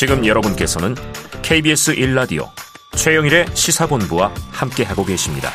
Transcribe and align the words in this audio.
지금 0.00 0.26
여러분께서는 0.26 0.94
KBS 1.42 1.94
1라디오 1.94 2.48
최영일의 2.96 3.48
시사본부와 3.52 4.32
함께하고 4.50 5.04
계십니다. 5.04 5.50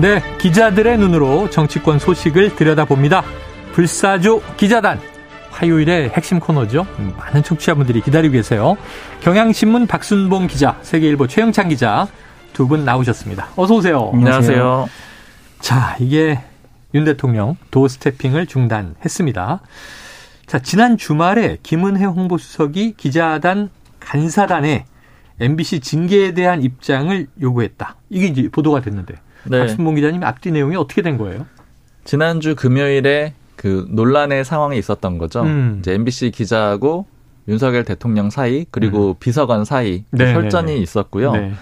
네, 0.00 0.22
기자들의 0.38 0.96
눈으로 0.96 1.50
정치권 1.50 1.98
소식을 1.98 2.56
들여다봅니다. 2.56 3.42
불사조 3.72 4.42
기자단. 4.56 5.00
화요일의 5.50 6.10
핵심 6.10 6.40
코너죠. 6.40 6.86
많은 7.18 7.42
청취자분들이 7.42 8.00
기다리고 8.00 8.32
계세요. 8.32 8.76
경향신문 9.20 9.86
박순봉 9.86 10.46
기자, 10.46 10.78
세계일보 10.82 11.26
최영찬 11.26 11.68
기자 11.68 12.08
두 12.54 12.66
분 12.66 12.84
나오셨습니다. 12.84 13.48
어서 13.56 13.74
오세요. 13.74 14.10
안녕하세요. 14.14 14.88
자, 15.60 15.96
이게 16.00 16.38
윤 16.94 17.04
대통령 17.04 17.56
도스태핑을 17.70 18.46
중단했습니다. 18.46 19.60
자, 20.46 20.58
지난 20.58 20.96
주말에 20.96 21.58
김은혜 21.62 22.04
홍보수석이 22.04 22.94
기자단 22.96 23.70
간사단에 24.00 24.84
MBC 25.40 25.80
징계에 25.80 26.32
대한 26.32 26.62
입장을 26.62 27.26
요구했다. 27.40 27.96
이게 28.10 28.26
이제 28.26 28.48
보도가 28.50 28.80
됐는데 28.80 29.14
네. 29.44 29.58
박순봉 29.60 29.94
기자님 29.96 30.24
앞뒤 30.24 30.50
내용이 30.50 30.76
어떻게 30.76 31.00
된 31.02 31.16
거예요? 31.18 31.46
지난주 32.04 32.54
금요일에 32.54 33.34
그 33.62 33.86
논란의 33.90 34.44
상황이 34.44 34.76
있었던 34.76 35.18
거죠. 35.18 35.42
음. 35.42 35.76
이제 35.78 35.92
MBC 35.92 36.32
기자하고 36.32 37.06
윤석열 37.46 37.84
대통령 37.84 38.28
사이 38.28 38.66
그리고 38.72 39.10
음. 39.10 39.14
비서관 39.20 39.64
사이 39.64 40.02
그 40.10 40.16
네, 40.16 40.32
설전이 40.32 40.66
네, 40.66 40.74
네. 40.74 40.82
있었고요. 40.82 41.30
네. 41.30 41.52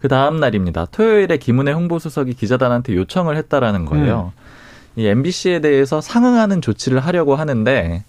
그 0.00 0.08
다음 0.08 0.40
날입니다. 0.40 0.86
토요일에 0.86 1.36
김은혜 1.36 1.72
홍보수석이 1.72 2.32
기자단한테 2.32 2.94
요청을 2.96 3.36
했다라는 3.36 3.84
거예요. 3.84 4.32
음. 4.34 4.42
이 4.96 5.06
MBC에 5.06 5.60
대해서 5.60 6.00
상응하는 6.00 6.62
조치를 6.62 7.00
하려고 7.00 7.36
하는데 7.36 8.02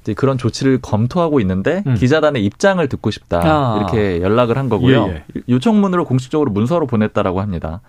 이제 0.00 0.14
그런 0.14 0.38
조치를 0.38 0.78
검토하고 0.80 1.40
있는데 1.40 1.82
음. 1.86 1.94
기자단의 1.94 2.42
입장을 2.42 2.86
듣고 2.88 3.10
싶다 3.10 3.40
아. 3.44 3.76
이렇게 3.76 4.22
연락을 4.22 4.56
한 4.56 4.70
거고요. 4.70 5.08
예, 5.08 5.24
예. 5.36 5.42
요청문으로 5.46 6.06
공식적으로 6.06 6.50
문서로 6.52 6.86
보냈다라고 6.86 7.42
합니다. 7.42 7.82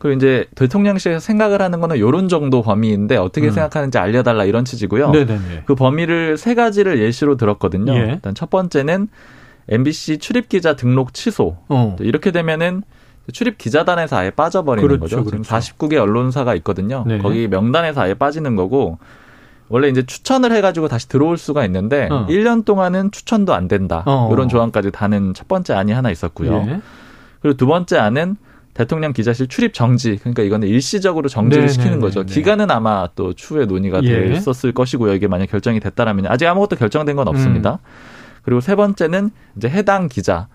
그리고 0.00 0.16
이제 0.16 0.46
대통령실에서 0.54 1.20
생각을 1.20 1.60
하는 1.60 1.78
거는 1.78 1.98
요런 1.98 2.28
정도 2.28 2.62
범위인데 2.62 3.18
어떻게 3.18 3.48
음. 3.48 3.52
생각하는지 3.52 3.98
알려달라 3.98 4.46
이런 4.46 4.64
취지고요. 4.64 5.10
네네네. 5.10 5.64
그 5.66 5.74
범위를 5.74 6.38
세 6.38 6.54
가지를 6.54 7.00
예시로 7.00 7.36
들었거든요. 7.36 7.94
예. 7.94 8.12
일단 8.12 8.34
첫 8.34 8.48
번째는 8.48 9.08
MBC 9.68 10.16
출입 10.16 10.48
기자 10.48 10.74
등록 10.74 11.12
취소. 11.12 11.58
어. 11.68 11.96
이렇게 12.00 12.30
되면은 12.30 12.82
출입 13.34 13.58
기자단에서 13.58 14.16
아예 14.16 14.30
빠져버리는 14.30 14.88
그렇죠, 14.88 15.00
거죠. 15.00 15.16
그렇죠. 15.22 15.60
지금 15.60 15.88
49개 15.88 16.00
언론사가 16.00 16.54
있거든요. 16.56 17.04
네. 17.06 17.18
거기 17.18 17.46
명단에서 17.46 18.00
아예 18.00 18.14
빠지는 18.14 18.56
거고 18.56 18.98
원래 19.68 19.88
이제 19.88 20.02
추천을 20.06 20.50
해가지고 20.52 20.88
다시 20.88 21.10
들어올 21.10 21.36
수가 21.36 21.66
있는데 21.66 22.08
어. 22.10 22.26
1년 22.26 22.64
동안은 22.64 23.10
추천도 23.10 23.52
안 23.52 23.68
된다. 23.68 24.02
어. 24.06 24.30
이런 24.32 24.48
조항까지 24.48 24.92
다는 24.92 25.34
첫 25.34 25.46
번째 25.46 25.74
안이 25.74 25.92
하나 25.92 26.10
있었고요. 26.10 26.64
예. 26.68 26.80
그리고 27.42 27.58
두 27.58 27.66
번째 27.66 27.98
안은 27.98 28.36
대통령 28.74 29.12
기자실 29.12 29.48
출입 29.48 29.74
정지 29.74 30.16
그러니까 30.16 30.42
이거는 30.42 30.68
일시적으로 30.68 31.28
정지를 31.28 31.64
네네네네. 31.64 31.72
시키는 31.72 32.00
거죠. 32.00 32.24
기간은 32.24 32.70
아마 32.70 33.08
또 33.14 33.32
추후에 33.32 33.66
논의가 33.66 34.00
예. 34.04 34.28
됐었을 34.30 34.72
것이고요. 34.72 35.14
이게 35.14 35.26
만약 35.26 35.46
결정이 35.46 35.80
됐다라면 35.80 36.26
아직 36.26 36.46
아무것도 36.46 36.76
결정된 36.76 37.16
건 37.16 37.28
없습니다. 37.28 37.72
음. 37.72 38.40
그리고 38.42 38.60
세 38.60 38.76
번째는 38.76 39.30
이제 39.56 39.68
해당 39.68 40.08
기자 40.08 40.48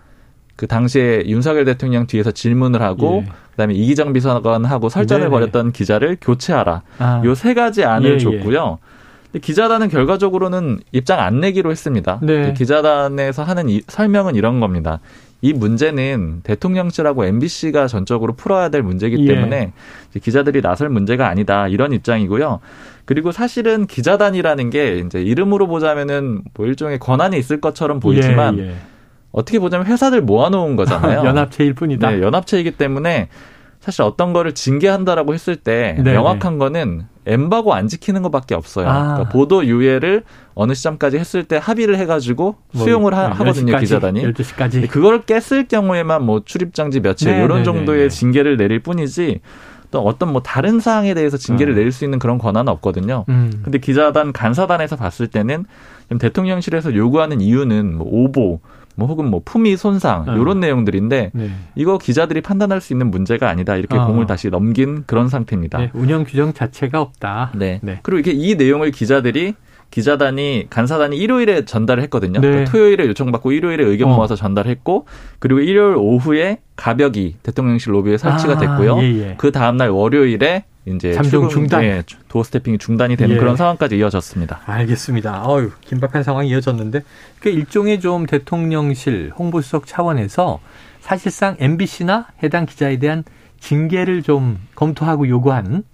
그 0.56 0.66
당시에 0.66 1.24
윤석열 1.26 1.66
대통령 1.66 2.06
뒤에서 2.06 2.30
질문을 2.30 2.80
하고 2.82 3.24
예. 3.26 3.32
그다음에 3.52 3.74
이기정 3.74 4.12
비서관하고 4.12 4.88
설전을 4.88 5.24
네네. 5.24 5.30
벌였던 5.30 5.72
기자를 5.72 6.16
교체하라. 6.20 6.82
아. 6.98 7.22
요세 7.24 7.54
가지 7.54 7.84
안을 7.84 8.10
예, 8.10 8.14
예. 8.14 8.18
줬고요. 8.18 8.78
예. 9.34 9.38
기자단은 9.38 9.88
결과적으로는 9.88 10.80
입장 10.92 11.20
안 11.20 11.40
내기로 11.40 11.70
했습니다. 11.70 12.20
네. 12.22 12.54
기자단에서 12.54 13.42
하는 13.42 13.68
이, 13.68 13.82
설명은 13.86 14.34
이런 14.34 14.60
겁니다. 14.60 15.00
이 15.42 15.52
문제는 15.52 16.40
대통령실하고 16.42 17.24
MBC가 17.24 17.88
전적으로 17.88 18.32
풀어야 18.34 18.68
될 18.68 18.82
문제이기 18.82 19.28
예. 19.28 19.34
때문에 19.34 19.72
기자들이 20.20 20.62
나설 20.62 20.88
문제가 20.88 21.28
아니다 21.28 21.68
이런 21.68 21.92
입장이고요. 21.92 22.60
그리고 23.04 23.32
사실은 23.32 23.86
기자단이라는 23.86 24.70
게 24.70 24.98
이제 24.98 25.22
이름으로 25.22 25.66
보자면은 25.68 26.42
뭐 26.54 26.66
일종의 26.66 26.98
권한이 26.98 27.38
있을 27.38 27.60
것처럼 27.60 28.00
보이지만 28.00 28.58
예, 28.58 28.62
예. 28.70 28.74
어떻게 29.30 29.58
보자면 29.58 29.86
회사들 29.86 30.22
모아놓은 30.22 30.76
거잖아요. 30.76 31.20
연합체일 31.28 31.74
뿐이다. 31.74 32.10
네, 32.10 32.22
연합체이기 32.22 32.72
때문에 32.72 33.28
사실 33.80 34.02
어떤 34.02 34.32
거를 34.32 34.54
징계한다라고 34.54 35.34
했을 35.34 35.56
때 35.56 35.94
네네. 35.98 36.12
명확한 36.14 36.58
거는 36.58 37.04
엠바고 37.26 37.74
안 37.74 37.88
지키는 37.88 38.22
것밖에 38.22 38.54
없어요. 38.54 38.88
아. 38.88 39.02
그러니까 39.14 39.28
보도 39.30 39.64
유예를 39.64 40.22
어느 40.54 40.74
시점까지 40.74 41.18
했을 41.18 41.44
때 41.44 41.58
합의를 41.60 41.98
해가지고 41.98 42.56
뭐, 42.72 42.84
수용을 42.84 43.14
하, 43.14 43.30
거든요 43.30 43.76
기자단이. 43.78 44.22
12시까지. 44.22 44.88
그걸 44.88 45.22
깼을 45.22 45.68
경우에만 45.68 46.24
뭐 46.24 46.42
출입장지 46.44 47.00
며칠 47.00 47.32
네, 47.32 47.44
이런 47.44 47.58
네, 47.58 47.64
정도의 47.64 48.02
네. 48.02 48.08
징계를 48.08 48.56
내릴 48.56 48.80
뿐이지 48.80 49.40
또 49.90 50.00
어떤 50.00 50.32
뭐 50.32 50.42
다른 50.42 50.80
사항에 50.80 51.14
대해서 51.14 51.36
징계를 51.36 51.74
음. 51.74 51.76
내릴 51.76 51.92
수 51.92 52.04
있는 52.04 52.18
그런 52.18 52.38
권한은 52.38 52.72
없거든요. 52.72 53.24
음. 53.28 53.60
근데 53.62 53.78
기자단 53.78 54.32
간사단에서 54.32 54.96
봤을 54.96 55.26
때는 55.26 55.64
대통령실에서 56.18 56.94
요구하는 56.94 57.40
이유는 57.40 57.96
뭐 57.98 58.06
오보 58.10 58.60
뭐 58.96 59.06
혹은 59.06 59.30
뭐 59.30 59.40
품위 59.44 59.76
손상 59.76 60.24
어. 60.28 60.36
이런 60.36 60.58
내용들인데 60.58 61.30
네. 61.32 61.50
이거 61.74 61.98
기자들이 61.98 62.40
판단할 62.40 62.80
수 62.80 62.92
있는 62.92 63.10
문제가 63.10 63.48
아니다 63.48 63.76
이렇게 63.76 63.96
어. 63.96 64.06
공을 64.06 64.26
다시 64.26 64.50
넘긴 64.50 65.04
그런 65.06 65.28
상태입니다. 65.28 65.78
네, 65.78 65.90
운영 65.94 66.24
규정 66.24 66.52
자체가 66.52 67.00
없다. 67.00 67.52
네. 67.54 67.78
네. 67.82 68.00
그리고 68.02 68.18
이게 68.18 68.32
이 68.32 68.56
내용을 68.56 68.90
기자들이 68.90 69.54
기자단이 69.90 70.66
간사단이 70.68 71.16
일요일에 71.16 71.64
전달을 71.64 72.02
했거든요. 72.04 72.40
네. 72.40 72.48
그러니까 72.48 72.70
토요일에 72.70 73.06
요청받고 73.06 73.52
일요일에 73.52 73.84
의견 73.84 74.10
어. 74.10 74.16
모아서 74.16 74.36
전달했고 74.36 75.06
그리고 75.38 75.60
일요일 75.60 75.96
오후에 75.96 76.58
가벽이 76.76 77.36
대통령실 77.42 77.92
로비에 77.92 78.18
설치가 78.18 78.54
아, 78.54 78.58
됐고요. 78.58 78.98
예, 78.98 79.02
예. 79.02 79.34
그 79.38 79.52
다음 79.52 79.76
날 79.76 79.90
월요일에 79.90 80.64
이제 80.86 81.12
잠정 81.12 81.48
중단, 81.48 81.82
예, 81.82 82.02
도어 82.28 82.44
스태핑이 82.44 82.78
중단이 82.78 83.16
되는 83.16 83.34
예. 83.34 83.38
그런 83.38 83.56
상황까지 83.56 83.96
이어졌습니다. 83.96 84.60
알겠습니다. 84.66 85.48
어유 85.48 85.70
긴박한 85.80 86.22
상황이 86.22 86.48
이어졌는데 86.50 87.02
그 87.40 87.48
일종의 87.48 88.00
좀 88.00 88.26
대통령실 88.26 89.32
홍보수석 89.36 89.86
차원에서 89.86 90.60
사실상 91.00 91.56
MBC나 91.58 92.28
해당 92.42 92.66
기자에 92.66 92.98
대한 92.98 93.24
징계를 93.60 94.22
좀 94.22 94.58
검토하고 94.74 95.28
요구한 95.28 95.84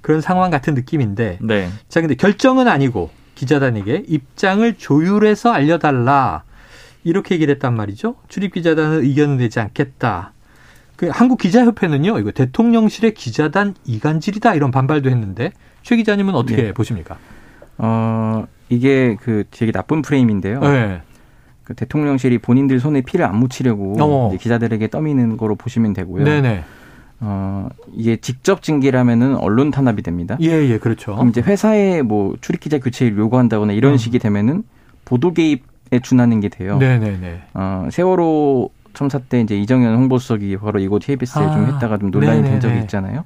그런 0.00 0.20
상황 0.20 0.50
같은 0.50 0.74
느낌인데. 0.74 1.38
네. 1.42 1.68
자, 1.88 2.00
근데 2.00 2.14
결정은 2.14 2.68
아니고 2.68 3.10
기자단에게 3.38 4.04
입장을 4.08 4.74
조율해서 4.74 5.52
알려달라. 5.52 6.42
이렇게 7.04 7.36
얘기를 7.36 7.54
했단 7.54 7.74
말이죠. 7.74 8.16
출입 8.28 8.52
기자단은 8.52 9.04
의견을 9.04 9.38
내지 9.38 9.60
않겠다. 9.60 10.32
그 10.96 11.08
한국 11.12 11.38
기자협회는요, 11.38 12.18
이거 12.18 12.32
대통령실의 12.32 13.14
기자단 13.14 13.74
이간질이다 13.84 14.54
이런 14.54 14.72
반발도 14.72 15.08
했는데 15.08 15.52
최 15.82 15.96
기자님은 15.96 16.34
어떻게 16.34 16.62
네. 16.64 16.72
보십니까? 16.72 17.16
어 17.78 18.46
이게 18.68 19.16
그 19.20 19.44
되게 19.52 19.70
나쁜 19.70 20.02
프레임인데요. 20.02 20.60
네. 20.60 21.02
그 21.62 21.74
대통령실이 21.74 22.38
본인들 22.38 22.80
손에 22.80 23.02
피를 23.02 23.26
안 23.26 23.36
묻히려고 23.36 23.94
어. 24.00 24.36
기자들에게 24.36 24.88
떠미는 24.88 25.36
거로 25.36 25.54
보시면 25.54 25.92
되고요. 25.92 26.24
네네. 26.24 26.64
어, 27.20 27.68
이게 27.92 28.16
직접 28.16 28.62
징계라면은 28.62 29.36
언론 29.36 29.70
탄압이 29.70 30.02
됩니다. 30.02 30.36
예, 30.40 30.48
예, 30.68 30.78
그렇죠. 30.78 31.14
그럼 31.14 31.30
이제 31.30 31.40
회사에 31.40 32.02
뭐 32.02 32.36
출입 32.40 32.60
기자 32.60 32.78
교체를 32.78 33.18
요구한다거나 33.18 33.72
이런 33.72 33.92
음. 33.92 33.96
식이 33.96 34.18
되면은 34.18 34.62
보도 35.04 35.32
개입에 35.32 35.98
준하는 36.02 36.40
게 36.40 36.48
돼요. 36.48 36.78
네 36.78 36.98
네 36.98 37.18
네. 37.20 37.42
어, 37.54 37.88
세월호 37.90 38.70
첨사 38.94 39.18
때 39.18 39.40
이제 39.40 39.56
이정현 39.56 39.94
홍보수석이 39.94 40.56
바로 40.58 40.78
이곳 40.80 41.00
TBS에 41.00 41.42
아, 41.42 41.52
좀 41.52 41.66
했다가 41.66 41.98
좀 41.98 42.10
논란이 42.10 42.36
네네네. 42.42 42.50
된 42.50 42.60
적이 42.60 42.80
있잖아요. 42.82 43.24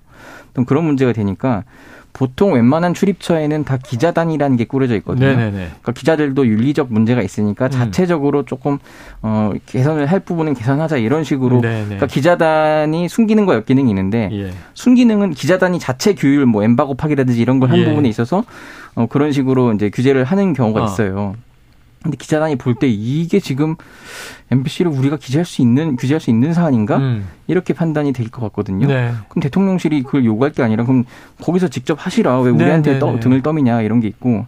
또 0.55 0.65
그런 0.65 0.85
문제가 0.85 1.13
되니까 1.13 1.65
보통 2.13 2.53
웬만한 2.53 2.95
출입처에는 2.95 3.65
다 3.65 3.79
기자단이라는 3.79 4.57
게 4.57 4.65
꾸려져 4.65 4.95
있거든요. 4.97 5.29
네네네. 5.29 5.51
그러니까 5.51 5.93
기자들도 5.93 6.47
윤리적 6.47 6.93
문제가 6.93 7.23
있으니까 7.23 7.67
음. 7.67 7.71
자체적으로 7.71 8.45
조금 8.45 8.79
어 9.23 9.53
개선을 9.67 10.07
할 10.07 10.21
부분은 10.21 10.55
개선하자 10.55 10.99
이런 10.99 11.25
식으로 11.25 11.61
그러니까 11.61 12.07
기자단이 12.07 13.09
순기능과 13.09 13.55
역기능이 13.55 13.89
있는데 13.91 14.29
예. 14.33 14.51
순기능은 14.75 15.31
기자단이 15.31 15.79
자체 15.79 16.15
규율 16.15 16.45
뭐 16.45 16.63
엠바 16.63 16.85
곱하기라든지 16.85 17.41
이런 17.41 17.61
걸한 17.61 17.79
예. 17.79 17.85
부분에 17.85 18.09
있어서 18.09 18.45
어 18.95 19.07
그런 19.07 19.33
식으로 19.33 19.73
이제 19.73 19.89
규제를 19.89 20.25
하는 20.25 20.53
경우가 20.53 20.83
어. 20.83 20.85
있어요. 20.85 21.35
근데 22.03 22.17
기자단이 22.17 22.57
볼 22.57 22.75
때 22.75 22.89
이게 22.89 23.39
지금 23.39 23.77
MBC를 24.51 24.91
우리가 24.91 25.17
기재할 25.17 25.45
수 25.45 25.63
있는 25.63 25.97
규제할 25.97 26.21
수 26.21 26.31
있는 26.31 26.53
사안인가 26.53 26.97
음. 26.99 27.29
이렇게 27.47 27.73
판단이 27.75 28.13
될 28.13 28.29
것 28.31 28.41
같거든요. 28.43 28.87
네. 28.89 29.13
그럼 29.29 29.43
대통령실이 29.43 30.03
그걸 30.03 30.25
요구할 30.25 30.53
게 30.53 30.63
아니라 30.63 30.85
그럼 30.85 31.05
거기서 31.41 31.69
직접 31.69 31.97
하시라 32.05 32.41
왜 32.41 32.51
우리한테 32.51 32.91
네, 32.91 32.95
네, 32.95 32.99
떠, 32.99 33.13
네. 33.13 33.21
등을 33.21 33.43
떠미냐 33.43 33.83
이런 33.83 34.01
게 34.01 34.09
있고 34.09 34.47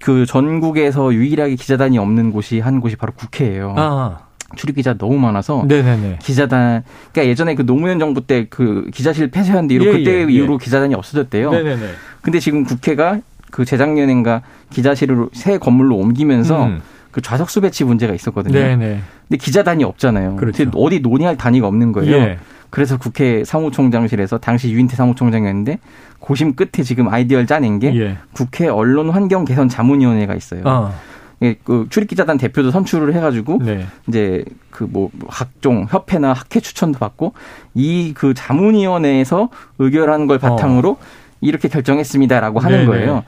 그 0.00 0.26
전국에서 0.26 1.12
유일하게 1.14 1.54
기자단이 1.56 1.98
없는 1.98 2.32
곳이 2.32 2.60
한 2.60 2.80
곳이 2.80 2.96
바로 2.96 3.12
국회예요. 3.14 3.74
아. 3.76 4.18
출입 4.54 4.76
기자 4.76 4.92
너무 4.92 5.18
많아서 5.18 5.64
네네네. 5.66 6.18
기자단 6.20 6.84
그러니까 7.10 7.30
예전에 7.30 7.54
그 7.54 7.64
노무현 7.64 7.98
정부 7.98 8.26
때 8.26 8.46
그 8.50 8.90
기자실 8.92 9.30
폐쇄한 9.30 9.66
뒤로 9.66 9.86
예, 9.86 9.92
그때 9.92 10.10
예, 10.12 10.26
예. 10.28 10.30
이후로 10.30 10.58
기자단이 10.58 10.94
없어졌대요. 10.94 11.50
네네네. 11.50 11.86
근데 12.20 12.38
지금 12.38 12.64
국회가 12.64 13.18
그 13.52 13.64
재작년인가 13.64 14.42
기자실을 14.70 15.28
새 15.34 15.58
건물로 15.58 15.94
옮기면서 15.96 16.64
음. 16.64 16.80
그 17.12 17.20
좌석 17.20 17.50
수 17.50 17.60
배치 17.60 17.84
문제가 17.84 18.14
있었거든요. 18.14 18.54
네네. 18.54 19.00
근데 19.28 19.36
기자단이 19.36 19.84
없잖아요. 19.84 20.36
그렇죠. 20.36 20.64
어디 20.74 20.98
논의할 21.00 21.36
단위가 21.36 21.68
없는 21.68 21.92
거예요. 21.92 22.16
예. 22.16 22.38
그래서 22.70 22.96
국회 22.96 23.44
사무총장실에서 23.44 24.38
당시 24.38 24.72
유인태 24.72 24.96
사무총장이었는데 24.96 25.78
고심 26.20 26.54
끝에 26.54 26.82
지금 26.82 27.08
아이디어를 27.12 27.46
짜낸 27.46 27.78
게 27.78 27.94
예. 27.94 28.16
국회 28.32 28.66
언론 28.66 29.10
환경 29.10 29.44
개선 29.44 29.68
자문위원회가 29.68 30.34
있어요. 30.34 30.62
어. 30.64 30.94
예, 31.42 31.56
그 31.64 31.86
출입기자단 31.90 32.38
대표도 32.38 32.70
선출을 32.70 33.14
해가지고 33.14 33.58
네. 33.62 33.84
이제 34.08 34.44
그 34.70 34.86
뭐 34.88 35.10
각종 35.28 35.86
협회나 35.90 36.32
학회 36.32 36.60
추천도 36.60 36.98
받고 36.98 37.34
이 37.74 38.14
그 38.16 38.32
자문위원회에서 38.32 39.50
의결하는 39.78 40.26
걸 40.26 40.38
바탕으로 40.38 40.90
어. 40.92 40.98
이렇게 41.42 41.68
결정했습니다라고 41.68 42.60
하는 42.60 42.78
네네. 42.78 42.86
거예요. 42.86 43.24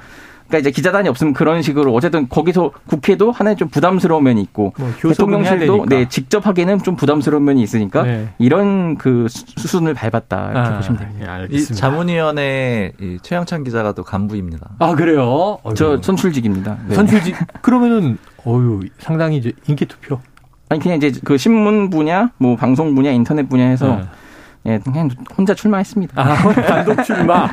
그러니까 0.47 0.59
이제 0.59 0.71
기자단이 0.71 1.09
없으면 1.09 1.33
그런 1.33 1.63
식으로 1.63 1.95
어쨌든 1.95 2.29
거기서 2.29 2.71
국회도 2.87 3.33
하나의 3.33 3.57
좀 3.57 3.69
부담스러운 3.69 4.23
면이 4.25 4.41
있고 4.43 4.75
뭐 4.79 4.93
대통령실도 5.01 5.87
네 5.87 6.07
직접 6.09 6.47
하기는 6.47 6.83
좀 6.83 6.97
부담스러운 6.97 7.45
면이 7.45 7.63
있으니까 7.63 8.03
네. 8.03 8.29
이런 8.39 8.97
그 8.97 9.27
수순을 9.29 9.95
밟았다 9.95 10.51
이렇게 10.51 10.69
아, 10.69 10.77
보시면 10.77 10.99
됩니다. 10.99 11.41
예, 11.41 11.47
이 11.51 11.65
자문위원회 11.65 12.93
이 13.01 13.19
최영찬 13.23 13.65
기자가 13.65 13.93
또 13.93 14.05
간부입니다. 14.05 14.71
아 14.79 14.95
그래요? 14.95 15.59
저 15.75 16.01
선출직입니다. 16.01 16.79
네. 16.89 16.95
선출직 16.95 17.37
그러면은 17.63 18.19
어유 18.47 18.83
상당히 18.99 19.39
이제 19.39 19.53
인기 19.67 19.87
투표. 19.87 20.21
아니 20.69 20.81
그냥 20.81 20.99
이제 20.99 21.13
그 21.25 21.39
신문 21.39 21.91
분야, 21.91 22.31
뭐 22.39 22.57
방송 22.57 22.95
분야, 22.95 23.11
인터넷 23.11 23.49
분야에서 23.49 23.97
네. 23.97 24.75
예, 24.75 24.79
그냥 24.79 25.11
혼자 25.37 25.55
출마했습니다. 25.55 26.21
아, 26.21 26.35
단독 26.67 27.03
출마. 27.05 27.49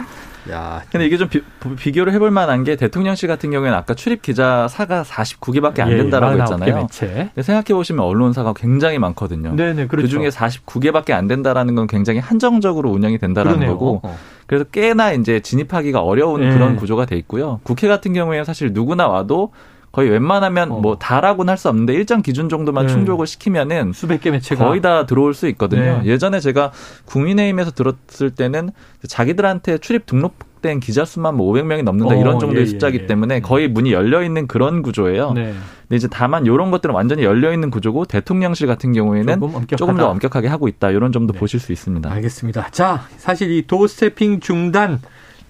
야, 0.49 0.81
근데 0.91 1.05
이게 1.05 1.17
좀 1.17 1.29
비, 1.29 1.91
교를 1.91 2.13
해볼 2.13 2.31
만한 2.31 2.63
게 2.63 2.75
대통령실 2.75 3.27
같은 3.27 3.51
경우에는 3.51 3.77
아까 3.77 3.93
출입 3.93 4.21
기자 4.21 4.67
사가 4.67 5.03
49개밖에 5.03 5.81
안 5.81 5.91
예, 5.91 5.97
된다라고 5.97 6.37
예, 6.37 6.41
했잖아요. 6.41 6.87
근데 6.89 7.41
생각해 7.41 7.75
보시면 7.75 8.03
언론사가 8.03 8.53
굉장히 8.53 8.97
많거든요. 8.97 9.55
네네, 9.55 9.87
그렇죠. 9.87 10.07
그 10.07 10.07
중에 10.07 10.29
49개밖에 10.29 11.11
안 11.11 11.27
된다라는 11.27 11.75
건 11.75 11.87
굉장히 11.87 12.19
한정적으로 12.19 12.89
운영이 12.89 13.19
된다라는 13.19 13.59
그러네요. 13.59 13.77
거고. 13.77 14.01
어. 14.03 14.17
그래서 14.47 14.65
꽤나 14.65 15.13
이제 15.13 15.39
진입하기가 15.39 16.01
어려운 16.01 16.41
네. 16.41 16.51
그런 16.51 16.75
구조가 16.75 17.05
돼 17.05 17.15
있고요. 17.17 17.59
국회 17.63 17.87
같은 17.87 18.13
경우에는 18.13 18.43
사실 18.43 18.73
누구나 18.73 19.07
와도 19.07 19.53
거의 19.91 20.09
웬만하면 20.09 20.71
어. 20.71 20.79
뭐 20.79 20.97
다라고는 20.97 21.49
할 21.51 21.61
수 21.61 21.69
없는데 21.69 21.93
일정 21.93 22.23
기준 22.23 22.49
정도만 22.49 22.87
네. 22.87 22.93
충족을 22.93 23.27
시키면은 23.27 23.93
수백 23.93 24.21
개 24.21 24.31
매체가 24.31 24.65
거의 24.65 24.81
다 24.81 25.05
들어올 25.05 25.35
수 25.35 25.47
있거든요. 25.49 26.01
네. 26.01 26.05
예전에 26.05 26.39
제가 26.39 26.71
국민의힘에서 27.05 27.71
들었을 27.71 28.31
때는 28.31 28.71
자기들한테 29.07 29.77
출입 29.77 30.07
등록된 30.07 30.79
기자 30.79 31.05
수만 31.05 31.35
뭐 31.35 31.53
500명이 31.53 31.83
넘는다 31.83 32.15
어, 32.15 32.17
이런 32.17 32.39
정도의 32.39 32.63
예, 32.63 32.65
숫자이기 32.65 32.99
예, 32.99 33.03
예. 33.03 33.05
때문에 33.07 33.41
거의 33.41 33.67
문이 33.67 33.91
열려 33.91 34.23
있는 34.23 34.47
그런 34.47 34.81
구조예요. 34.81 35.33
네. 35.33 35.53
근데 35.81 35.95
이제 35.95 36.07
다만 36.09 36.47
이런 36.47 36.71
것들은 36.71 36.95
완전히 36.95 37.23
열려 37.23 37.53
있는 37.53 37.69
구조고 37.69 38.05
대통령실 38.05 38.65
같은 38.65 38.93
경우에는 38.93 39.39
조금, 39.39 39.67
조금 39.67 39.97
더 39.97 40.09
엄격하게 40.09 40.47
하고 40.47 40.67
있다 40.67 40.89
이런 40.89 41.11
점도 41.11 41.33
네. 41.33 41.39
보실 41.39 41.59
수 41.59 41.71
있습니다. 41.71 42.11
알겠습니다. 42.11 42.69
자, 42.71 43.03
사실 43.17 43.51
이 43.51 43.67
도스태핑 43.67 44.39
중단 44.39 44.99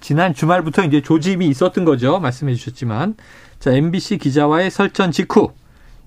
지난 0.02 0.34
주말부터 0.34 0.84
이제 0.84 1.02
조짐이 1.02 1.48
있었던 1.48 1.86
거죠. 1.86 2.20
말씀해 2.20 2.56
주셨지만 2.56 3.16
자, 3.62 3.72
MBC 3.72 4.18
기자와의 4.18 4.72
설전 4.72 5.12
직후 5.12 5.52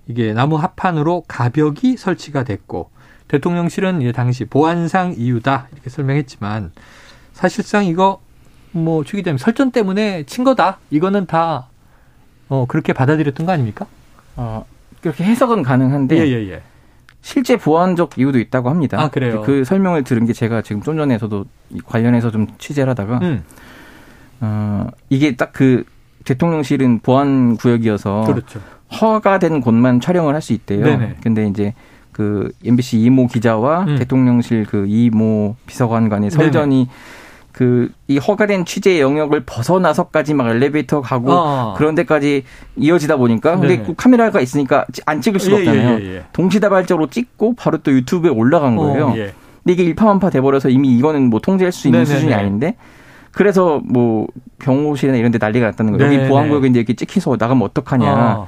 이게 0.09 0.33
나무 0.33 0.57
합판으로 0.57 1.23
가벽이 1.29 1.97
설치가 1.97 2.43
됐고 2.43 2.91
대통령실은 3.29 4.03
이 4.03 4.13
당시 4.13 4.45
보안상 4.45 5.15
이유다 5.17 5.69
이렇게 5.73 5.89
설명했지만 5.89 6.73
사실상 7.33 7.85
이거 7.87 8.21
뭐 8.73 9.05
추 9.05 9.17
기자님 9.17 9.39
설전 9.39 9.71
때문에 9.71 10.25
친 10.25 10.43
거다 10.43 10.79
이거는 10.91 11.27
다 11.27 11.69
어, 12.49 12.67
그렇게 12.67 12.93
받아들였던 12.93 13.47
거 13.47 13.53
아닙니까? 13.53 13.87
어, 14.35 14.67
그렇게 15.01 15.23
해석은 15.23 15.63
가능한데 15.63 16.19
예, 16.19 16.27
예, 16.27 16.51
예. 16.51 16.63
실제 17.23 17.57
보안적 17.57 18.19
이유도 18.19 18.41
있다고 18.41 18.69
합니다. 18.69 19.01
아, 19.01 19.09
그래요? 19.11 19.43
그 19.43 19.63
설명을 19.63 20.03
들은 20.03 20.27
게 20.27 20.33
제가 20.33 20.61
지금 20.63 20.83
좀 20.83 20.97
전에 20.97 21.19
저도 21.19 21.47
관련해서 21.87 22.33
좀 22.33 22.49
취재를 22.59 22.91
하다가 22.91 23.19
음. 23.23 23.45
어, 24.41 24.89
이게 25.09 25.37
딱 25.37 25.53
그 25.53 25.85
대통령실은 26.25 27.01
보안 27.01 27.57
구역이어서 27.57 28.25
그렇죠. 28.27 28.61
허가된 29.01 29.61
곳만 29.61 30.01
촬영을 30.01 30.35
할 30.35 30.41
수 30.41 30.53
있대요. 30.53 30.85
네네. 30.85 31.17
근데 31.23 31.47
이제 31.47 31.75
그 32.13 32.51
MBC 32.65 33.01
이모 33.01 33.27
기자와 33.27 33.85
음. 33.85 33.99
대통령실 33.99 34.67
그 34.67 34.87
이모 34.89 35.57
비서관 35.67 36.09
간의 36.09 36.31
설전이 36.31 36.89
그 37.53 37.89
이 38.07 38.19
허가된 38.19 38.67
취재 38.67 39.01
영역을 39.01 39.45
벗어나서까지 39.47 40.35
막 40.35 40.49
엘리베이터 40.51 41.01
가고 41.01 41.33
어. 41.33 41.75
그런 41.77 41.95
데까지 41.95 42.45
이어지다 42.77 43.17
보니까 43.17 43.57
근데 43.57 43.79
그 43.79 43.95
카메라가 43.97 44.41
있으니까 44.41 44.85
안 45.07 45.23
찍을 45.23 45.41
수가 45.41 45.57
예, 45.57 45.65
예 45.65 45.69
없잖아요. 45.69 45.99
예, 46.01 46.05
예, 46.05 46.15
예. 46.17 46.25
동시다발적으로 46.35 47.09
찍고 47.09 47.55
바로 47.55 47.79
또 47.79 47.93
유튜브에 47.93 48.31
올라간 48.31 48.77
어, 48.79 48.83
거예요. 48.83 49.07
어, 49.09 49.15
예. 49.17 49.33
근데 49.63 49.73
이게 49.73 49.85
일파만파 49.85 50.29
돼버려서 50.29 50.69
이미 50.69 50.95
이거는 50.99 51.31
뭐 51.31 51.41
통제할 51.41 51.73
수 51.73 51.89
있는 51.89 52.01
네네네. 52.01 52.15
수준이 52.15 52.35
아닌데 52.35 52.77
그래서 53.35 53.81
뭐 53.85 54.27
병호실이나 54.59 55.19
이런 55.19 55.33
데 55.33 55.39
난리가 55.39 55.67
났다는 55.67 55.97
거예요. 55.97 56.15
여기 56.15 56.29
보안구역에 56.29 56.69
이제 56.69 56.79
이렇게 56.81 56.95
찍혀서 56.95 57.37
나가면 57.39 57.63
어떡하냐. 57.63 58.37
어. 58.39 58.47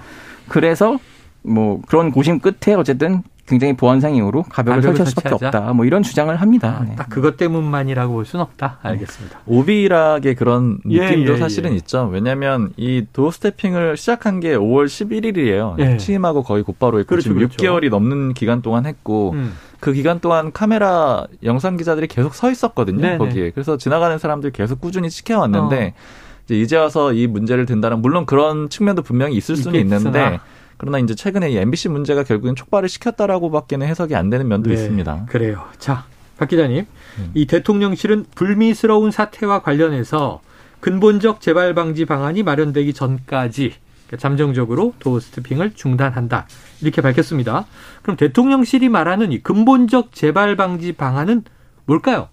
그래서 0.49 0.99
뭐 1.43 1.81
그런 1.87 2.11
고심 2.11 2.41
끝에 2.41 2.75
어쨌든 2.75 3.23
굉장히 3.47 3.77
보안상 3.77 4.17
이유로 4.17 4.43
가벽을, 4.43 4.83
설치할 4.83 5.07
수밖에 5.07 5.35
없다. 5.35 5.73
뭐 5.73 5.85
이런 5.85 6.03
주장을 6.03 6.35
합니다. 6.35 6.79
아, 6.81 6.85
네. 6.85 6.97
딱 6.97 7.09
그것 7.09 7.37
때문만이라고 7.37 8.13
볼 8.13 8.25
수는 8.25 8.43
없다. 8.45 8.81
알겠습니다. 8.83 9.41
오비락의 9.47 10.35
그런 10.35 10.79
예, 10.91 11.05
느낌도 11.05 11.33
예, 11.33 11.35
예, 11.37 11.39
사실은 11.39 11.73
예. 11.73 11.77
있죠. 11.77 12.09
왜냐하면 12.13 12.73
이 12.77 13.07
도어 13.13 13.31
스태핑을 13.31 13.97
시작한 13.97 14.41
게 14.41 14.57
5월 14.57 14.87
11일이에요. 14.87 15.79
예. 15.79 15.97
취임하고 15.97 16.43
거의 16.43 16.65
곧바로 16.65 16.99
했고 16.99 17.11
그렇죠, 17.11 17.29
지금 17.29 17.37
그렇죠. 17.37 17.57
6개월이 17.57 17.89
넘는 17.89 18.35
기간 18.35 18.63
동안 18.63 18.85
했고 18.85 19.31
음. 19.33 19.53
그 19.81 19.93
기간 19.93 20.21
동안 20.21 20.53
카메라 20.53 21.27
영상 21.43 21.77
기자들이 21.77 22.07
계속 22.07 22.35
서 22.35 22.51
있었거든요. 22.51 23.01
네네. 23.01 23.19
거기에. 23.19 23.51
그래서 23.51 23.77
지나가는 23.77 24.19
사람들 24.19 24.51
계속 24.51 24.81
꾸준히 24.81 25.11
지켜왔는데 25.11 25.95
어. 25.97 26.01
이제 26.45 26.61
이제 26.61 26.77
와서 26.77 27.13
이 27.13 27.27
문제를 27.27 27.67
든다는 27.67 28.01
물론 28.01 28.27
그런 28.27 28.69
측면도 28.69 29.03
분명히 29.03 29.37
있을 29.37 29.57
수는 29.57 29.79
있는데 29.81 30.41
그러나 30.79 30.99
이제 30.99 31.15
최근에 31.15 31.51
이 31.51 31.57
MBC 31.57 31.89
문제가 31.89 32.23
결국엔 32.23 32.55
촉발을 32.55 32.89
시켰다라고밖에는 32.89 33.87
해석이 33.87 34.15
안 34.15 34.31
되는 34.31 34.47
면도 34.47 34.69
네, 34.69 34.75
있습니다. 34.75 35.27
그래요. 35.29 35.65
자, 35.79 36.05
박 36.39 36.49
기자님, 36.49 36.85
음. 37.19 37.31
이 37.35 37.47
대통령실은 37.47 38.27
불미스러운 38.35 39.11
사태와 39.11 39.63
관련해서 39.63 40.41
근본적 40.81 41.41
재발 41.41 41.75
방지 41.75 42.05
방안이 42.05 42.43
마련되기 42.43 42.93
전까지 42.93 43.73
그러니까 44.07 44.17
잠정적으로 44.19 44.95
도어 44.99 45.21
스태핑을 45.21 45.73
중단한다. 45.75 46.47
이렇게 46.81 47.03
밝혔습니다. 47.03 47.67
그럼 48.03 48.17
대통령실이 48.17 48.89
말하는 48.89 49.33
이 49.33 49.41
근본적 49.43 50.13
재발 50.13 50.57
방지 50.57 50.93
방안은 50.93 51.45
뭘까요? 51.87 52.29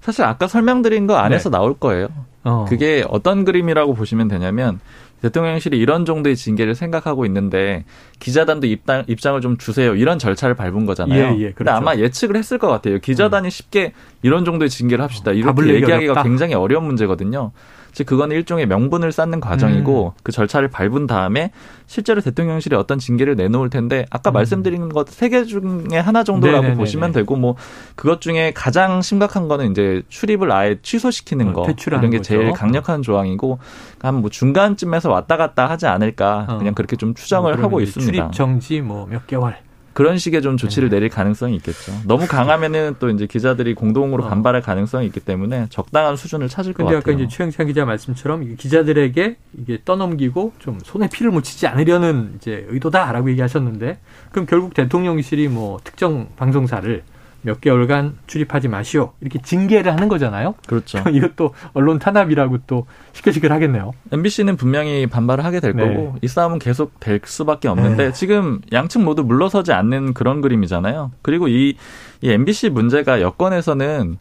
사실 0.00 0.24
아까 0.24 0.46
설명드린 0.46 1.06
거 1.06 1.16
안에서 1.16 1.50
네. 1.50 1.56
나올 1.56 1.74
거예요. 1.78 2.08
어. 2.44 2.66
그게 2.68 3.04
어떤 3.08 3.44
그림이라고 3.44 3.94
보시면 3.94 4.28
되냐면 4.28 4.80
대통령실이 5.22 5.76
이런 5.76 6.04
정도의 6.04 6.36
징계를 6.36 6.76
생각하고 6.76 7.26
있는데 7.26 7.84
기자단도 8.20 8.68
입당, 8.68 9.02
입장을 9.08 9.40
좀 9.40 9.58
주세요. 9.58 9.96
이런 9.96 10.18
절차를 10.18 10.54
밟은 10.54 10.86
거잖아요. 10.86 11.20
예, 11.20 11.38
예, 11.38 11.52
그렇죠. 11.52 11.54
근데 11.56 11.70
아마 11.72 11.96
예측을 11.96 12.36
했을 12.36 12.58
것 12.58 12.68
같아요. 12.68 13.00
기자단이 13.00 13.48
음. 13.48 13.50
쉽게 13.50 13.92
이런 14.22 14.44
정도의 14.44 14.70
징계를 14.70 15.02
합시다. 15.02 15.32
이렇게 15.32 15.74
얘기하기가 15.74 16.12
어렵다. 16.12 16.22
굉장히 16.22 16.54
어려운 16.54 16.84
문제거든요. 16.84 17.50
즉 17.92 18.06
그건 18.06 18.30
일종의 18.30 18.66
명분을 18.66 19.12
쌓는 19.12 19.40
과정이고 19.40 20.14
음. 20.16 20.20
그 20.22 20.30
절차를 20.32 20.68
밟은 20.68 21.06
다음에 21.06 21.50
실제로 21.86 22.20
대통령실이 22.20 22.76
어떤 22.76 22.98
징계를 22.98 23.34
내놓을 23.36 23.70
텐데 23.70 24.04
아까 24.10 24.30
음. 24.30 24.34
말씀드린 24.34 24.88
것 24.90 25.06
세 25.08 25.28
개 25.28 25.44
중에 25.44 25.98
하나 25.98 26.22
정도라고 26.24 26.58
네네네네. 26.62 26.78
보시면 26.78 27.12
되고 27.12 27.34
뭐 27.36 27.56
그것 27.96 28.20
중에 28.20 28.52
가장 28.54 29.02
심각한 29.02 29.48
거는 29.48 29.70
이제 29.72 30.02
출입을 30.08 30.50
아예 30.52 30.78
취소시키는 30.82 31.48
어, 31.50 31.52
거 31.52 31.66
이런 31.86 32.10
게 32.10 32.18
거죠. 32.18 32.22
제일 32.22 32.52
강력한 32.52 33.02
조항이고 33.02 33.58
한 34.00 34.18
뭐 34.18 34.30
중간쯤에서 34.30 35.10
왔다 35.10 35.36
갔다 35.36 35.68
하지 35.68 35.86
않을까 35.86 36.46
어. 36.48 36.58
그냥 36.58 36.74
그렇게 36.74 36.96
좀 36.96 37.14
추정을 37.14 37.54
뭐 37.54 37.62
하고 37.64 37.80
있습니다. 37.80 38.12
출입 38.12 38.32
정지 38.32 38.80
뭐 38.80 39.06
몇 39.06 39.26
개월 39.26 39.56
그런 39.98 40.16
식의 40.16 40.42
좀 40.42 40.56
조치를 40.56 40.90
네. 40.90 40.94
내릴 40.94 41.08
가능성이 41.08 41.56
있겠죠. 41.56 41.90
너무 42.06 42.28
강하면은 42.28 42.94
또 43.00 43.10
이제 43.10 43.26
기자들이 43.26 43.74
공동으로 43.74 44.22
어. 44.22 44.28
반발할 44.28 44.62
가능성이 44.62 45.06
있기 45.06 45.18
때문에 45.18 45.66
적당한 45.70 46.14
수준을 46.14 46.48
찾을 46.48 46.72
것 46.72 46.84
같아요. 46.84 47.00
근데 47.00 47.14
아까 47.14 47.20
이제 47.20 47.36
최영찬 47.36 47.66
기자 47.66 47.84
말씀처럼 47.84 48.54
기자들에게 48.56 49.36
이게 49.58 49.78
떠넘기고 49.84 50.52
좀 50.60 50.78
손에 50.84 51.08
피를 51.08 51.32
묻히지 51.32 51.66
않으려는 51.66 52.34
이제 52.36 52.64
의도다라고 52.68 53.28
얘기하셨는데 53.30 53.98
그럼 54.30 54.46
결국 54.46 54.72
대통령실이 54.72 55.48
뭐 55.48 55.80
특정 55.82 56.28
방송사를 56.36 57.02
몇 57.42 57.60
개월간 57.60 58.18
출입하지 58.26 58.68
마시오. 58.68 59.12
이렇게 59.20 59.40
징계를 59.40 59.92
하는 59.92 60.08
거잖아요. 60.08 60.54
그렇죠. 60.66 60.98
이것도 61.10 61.54
언론 61.72 61.98
탄압이라고 61.98 62.58
또 62.66 62.86
시끌시끌 63.12 63.52
하겠네요. 63.52 63.92
MBC는 64.12 64.56
분명히 64.56 65.06
반발을 65.06 65.44
하게 65.44 65.60
될 65.60 65.74
네. 65.74 65.86
거고 65.86 66.16
이 66.20 66.28
싸움은 66.28 66.58
계속 66.58 66.98
될 67.00 67.20
수밖에 67.24 67.68
없는데 67.68 68.06
네. 68.06 68.12
지금 68.12 68.60
양측 68.72 69.02
모두 69.02 69.22
물러서지 69.22 69.72
않는 69.72 70.14
그런 70.14 70.40
그림이잖아요. 70.40 71.12
그리고 71.22 71.48
이, 71.48 71.76
이 72.20 72.30
MBC 72.30 72.70
문제가 72.70 73.20
여권에서는 73.20 74.18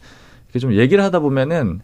좀 0.59 0.73
얘기를 0.73 1.03
하다 1.03 1.19
보면은 1.19 1.81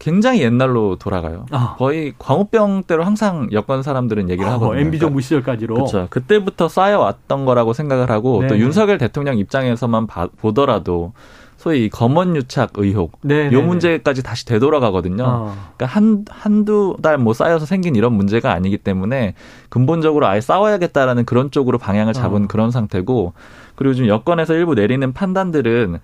굉장히 0.00 0.42
옛날로 0.42 0.96
돌아가요. 0.96 1.46
아. 1.50 1.76
거의 1.78 2.14
광우병 2.18 2.84
때로 2.84 3.04
항상 3.04 3.48
여권 3.52 3.82
사람들은 3.82 4.28
얘기를 4.28 4.48
아, 4.50 4.54
하거든요. 4.54 4.80
MB 4.80 4.98
정부 4.98 5.20
시절까지로. 5.20 5.74
그렇죠. 5.74 6.06
그때부터 6.10 6.68
쌓여왔던 6.68 7.44
거라고 7.44 7.72
생각을 7.72 8.10
하고 8.10 8.40
네네. 8.40 8.48
또 8.48 8.58
윤석열 8.58 8.98
대통령 8.98 9.38
입장에서만 9.38 10.06
봐, 10.06 10.28
보더라도 10.40 11.12
소위 11.56 11.88
검언 11.88 12.36
유착 12.36 12.72
의혹 12.74 13.12
네네네. 13.22 13.52
요 13.56 13.62
문제까지 13.62 14.22
다시 14.22 14.44
되돌아가거든요. 14.44 15.24
어. 15.24 15.56
그러니까 15.76 15.86
한 15.86 16.24
한두 16.28 16.96
달 17.00 17.16
뭐 17.16 17.32
쌓여서 17.32 17.64
생긴 17.64 17.94
이런 17.96 18.12
문제가 18.12 18.52
아니기 18.52 18.76
때문에 18.76 19.34
근본적으로 19.70 20.26
아예 20.26 20.40
싸워야겠다라는 20.42 21.24
그런 21.24 21.50
쪽으로 21.50 21.78
방향을 21.78 22.12
잡은 22.12 22.44
어. 22.44 22.48
그런 22.48 22.70
상태고 22.70 23.32
그리고 23.76 23.94
지금 23.94 24.08
여권에서 24.08 24.54
일부 24.54 24.74
내리는 24.74 25.10
판단들은 25.14 26.00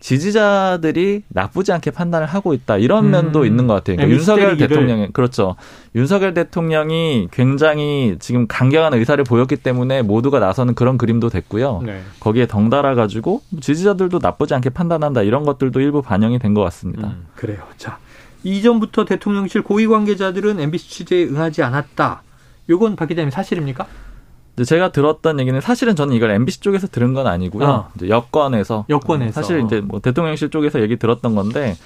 지지자들이 0.00 1.22
나쁘지 1.28 1.72
않게 1.72 1.90
판단을 1.90 2.26
하고 2.26 2.54
있다 2.54 2.76
이런 2.76 3.06
음. 3.06 3.10
면도 3.10 3.44
있는 3.44 3.66
것 3.66 3.74
같아요. 3.74 3.96
그러니까 3.96 4.14
윤석열 4.16 4.56
대통령이 4.56 5.12
그렇죠. 5.12 5.56
윤석열 5.94 6.34
대통령이 6.34 7.28
굉장히 7.32 8.16
지금 8.20 8.46
강경한 8.46 8.94
의사를 8.94 9.22
보였기 9.24 9.56
때문에 9.56 10.02
모두가 10.02 10.38
나서는 10.38 10.74
그런 10.74 10.98
그림도 10.98 11.28
됐고요. 11.30 11.82
네. 11.84 12.02
거기에 12.20 12.46
덩달아 12.46 12.94
가지고 12.94 13.42
지지자들도 13.60 14.18
나쁘지 14.22 14.54
않게 14.54 14.70
판단한다 14.70 15.22
이런 15.22 15.44
것들도 15.44 15.80
일부 15.80 16.02
반영이 16.02 16.38
된 16.38 16.48
것 16.54 16.62
같습니다. 16.64 17.08
음, 17.08 17.26
그래요. 17.36 17.58
자 17.76 17.98
이전부터 18.42 19.04
대통령실 19.04 19.62
고위 19.62 19.86
관계자들은 19.86 20.58
MBC 20.60 20.88
취재에 20.90 21.24
응하지 21.26 21.62
않았다. 21.62 22.22
요건 22.70 22.96
박 22.96 23.06
기자님 23.06 23.30
사실입니까? 23.30 23.86
제가 24.64 24.92
들었던 24.92 25.40
얘기는 25.40 25.60
사실은 25.60 25.96
저는 25.96 26.14
이걸 26.14 26.30
MBC 26.30 26.60
쪽에서 26.60 26.86
들은 26.86 27.14
건 27.14 27.26
아니고요. 27.26 27.66
어. 27.66 27.88
이제 27.96 28.08
여권에서 28.08 28.86
여권에서 28.88 29.32
사실 29.32 29.62
이제 29.64 29.80
뭐 29.80 30.00
대통령실 30.00 30.50
쪽에서 30.50 30.80
얘기 30.80 30.96
들었던 30.96 31.34
건데 31.34 31.76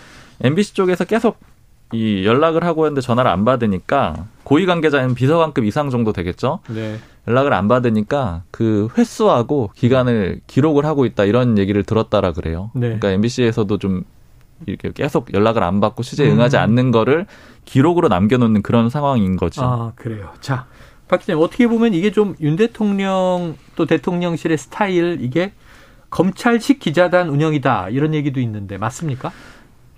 MBC 0.41 0.75
쪽에서 0.75 1.05
계속 1.05 1.38
이 1.93 2.25
연락을 2.25 2.64
하고 2.64 2.87
했는데 2.87 3.00
전화를 3.00 3.31
안 3.31 3.45
받으니까 3.45 4.26
고위 4.45 4.67
관계자는 4.67 5.14
비서관급 5.14 5.64
이상 5.64 5.91
정도 5.91 6.12
되겠죠. 6.12 6.61
네. 6.69 6.99
연락을 7.29 7.52
안 7.52 7.69
받으니까 7.69 8.43
그 8.50 8.88
횟수하고 8.97 9.71
기간을 9.76 10.41
기록을 10.47 10.85
하고 10.85 11.05
있다 11.05 11.25
이런 11.25 11.59
얘기를 11.59 11.83
들었다라 11.85 12.33
그래요. 12.33 12.71
네. 12.75 12.87
그러니까 12.87 13.11
MBC에서도 13.11 13.79
좀 13.79 14.05
이렇게 14.67 14.91
계속 14.93 15.33
연락을 15.35 15.62
안 15.62 15.81
받고 15.81 16.02
취재에 16.02 16.31
응하지 16.31 16.57
음. 16.57 16.62
않는 16.62 16.91
거를 16.93 17.26
기록으로 17.64 18.09
남겨놓는 18.09 18.62
그런 18.62 18.88
상황인 18.88 19.37
거죠. 19.37 19.62
아 19.62 19.93
그래요. 19.95 20.31
자 20.41 20.67
박 21.12 21.21
기자님 21.21 21.42
어떻게 21.42 21.66
보면 21.66 21.92
이게 21.92 22.11
좀 22.11 22.35
윤 22.40 22.57
대통령 22.57 23.57
또 23.76 23.85
대통령실의 23.85 24.57
스타일 24.57 25.19
이게 25.21 25.52
검찰식 26.09 26.81
기자단 26.81 27.28
운영이다 27.28 27.90
이런 27.90 28.14
얘기도 28.14 28.40
있는데 28.40 28.78
맞습니까? 28.78 29.31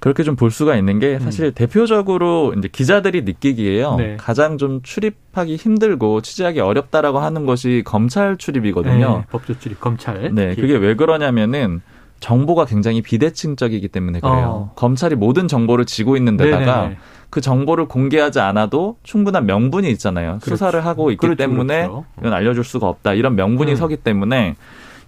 그렇게 0.01 0.25
좀 0.25 0.35
볼 0.35 0.51
수가 0.51 0.75
있는 0.77 0.99
게 0.99 1.21
사실 1.21 1.47
음. 1.47 1.53
대표적으로 1.55 2.53
이제 2.59 2.69
기자들이 2.71 3.23
느끼기에요. 3.23 3.95
네. 3.97 4.17
가장 4.19 4.59
좀 4.59 4.83
출입하기 4.83 5.55
힘들고 5.55 6.21
취재하기 6.21 6.59
어렵다라고 6.59 7.21
하는 7.21 7.47
것이 7.47 7.83
검찰 7.87 8.37
출입이거든요. 8.37 9.19
네, 9.19 9.25
법조 9.31 9.57
출입 9.61 9.81
검찰. 9.81 10.35
네, 10.35 10.57
그게 10.57 10.75
왜 10.75 10.97
그러냐면은 10.97 11.81
정보가 12.19 12.65
굉장히 12.65 13.03
비대칭적이기 13.03 13.89
때문에 13.89 14.19
그래요. 14.21 14.35
어. 14.35 14.73
검찰이 14.75 15.15
모든 15.15 15.47
정보를 15.47 15.85
쥐고 15.85 16.17
있는 16.17 16.37
데다가 16.37 16.83
네네. 16.83 16.97
그 17.35 17.41
정보를 17.41 17.89
공개하지 17.89 18.39
않아도 18.39 18.97
충분한 19.03 19.45
명분이 19.45 19.91
있잖아요. 19.91 20.39
그렇죠. 20.41 20.51
수사를 20.51 20.87
하고 20.87 21.11
있기 21.11 21.19
그렇죠, 21.19 21.37
때문에 21.37 21.89
그렇죠. 21.89 22.05
이건 22.21 22.33
알려줄 22.33 22.63
수가 22.63 22.87
없다. 22.87 23.15
이런 23.15 23.35
명분이 23.35 23.73
음. 23.73 23.77
서기 23.77 23.97
때문에 23.97 24.55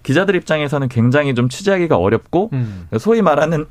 기자들 0.03 0.35
입장에서는 0.35 0.89
굉장히 0.89 1.33
좀 1.35 1.47
취재하기가 1.47 1.95
어렵고 1.95 2.49
음. 2.51 2.89
소위 2.99 3.21
말하는 3.21 3.65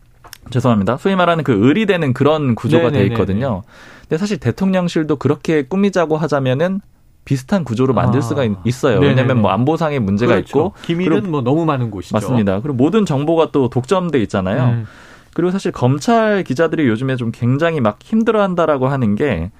죄송합니다. 0.48 0.96
소위 0.96 1.16
말하는 1.16 1.44
그 1.44 1.52
의리되는 1.52 2.14
그런 2.14 2.54
구조가 2.54 2.84
네네네네. 2.84 3.08
돼 3.08 3.12
있거든요. 3.12 3.62
근데 4.00 4.16
사실 4.16 4.38
대통령실도 4.38 5.16
그렇게 5.16 5.64
꾸미자고 5.64 6.16
하자면은 6.16 6.80
비슷한 7.26 7.62
구조로 7.62 7.92
만들 7.92 8.20
아. 8.20 8.22
수가 8.22 8.46
있어요. 8.64 9.00
왜냐하면 9.00 9.42
뭐 9.42 9.50
안보상의 9.50 10.00
문제가 10.00 10.32
그렇죠. 10.32 10.48
있고 10.48 10.72
기밀은 10.80 11.30
뭐 11.30 11.42
너무 11.42 11.66
많은 11.66 11.90
곳이죠. 11.90 12.16
맞습니다. 12.16 12.60
그리고 12.62 12.74
모든 12.78 13.04
정보가 13.04 13.50
또 13.52 13.68
독점돼 13.68 14.18
있잖아요. 14.22 14.64
음. 14.64 14.86
그리고 15.34 15.50
사실 15.50 15.72
검찰 15.72 16.42
기자들이 16.44 16.86
요즘에 16.88 17.16
좀 17.16 17.30
굉장히 17.32 17.80
막 17.80 17.98
힘들어한다라고 18.02 18.88
하는 18.88 19.14
게. 19.14 19.50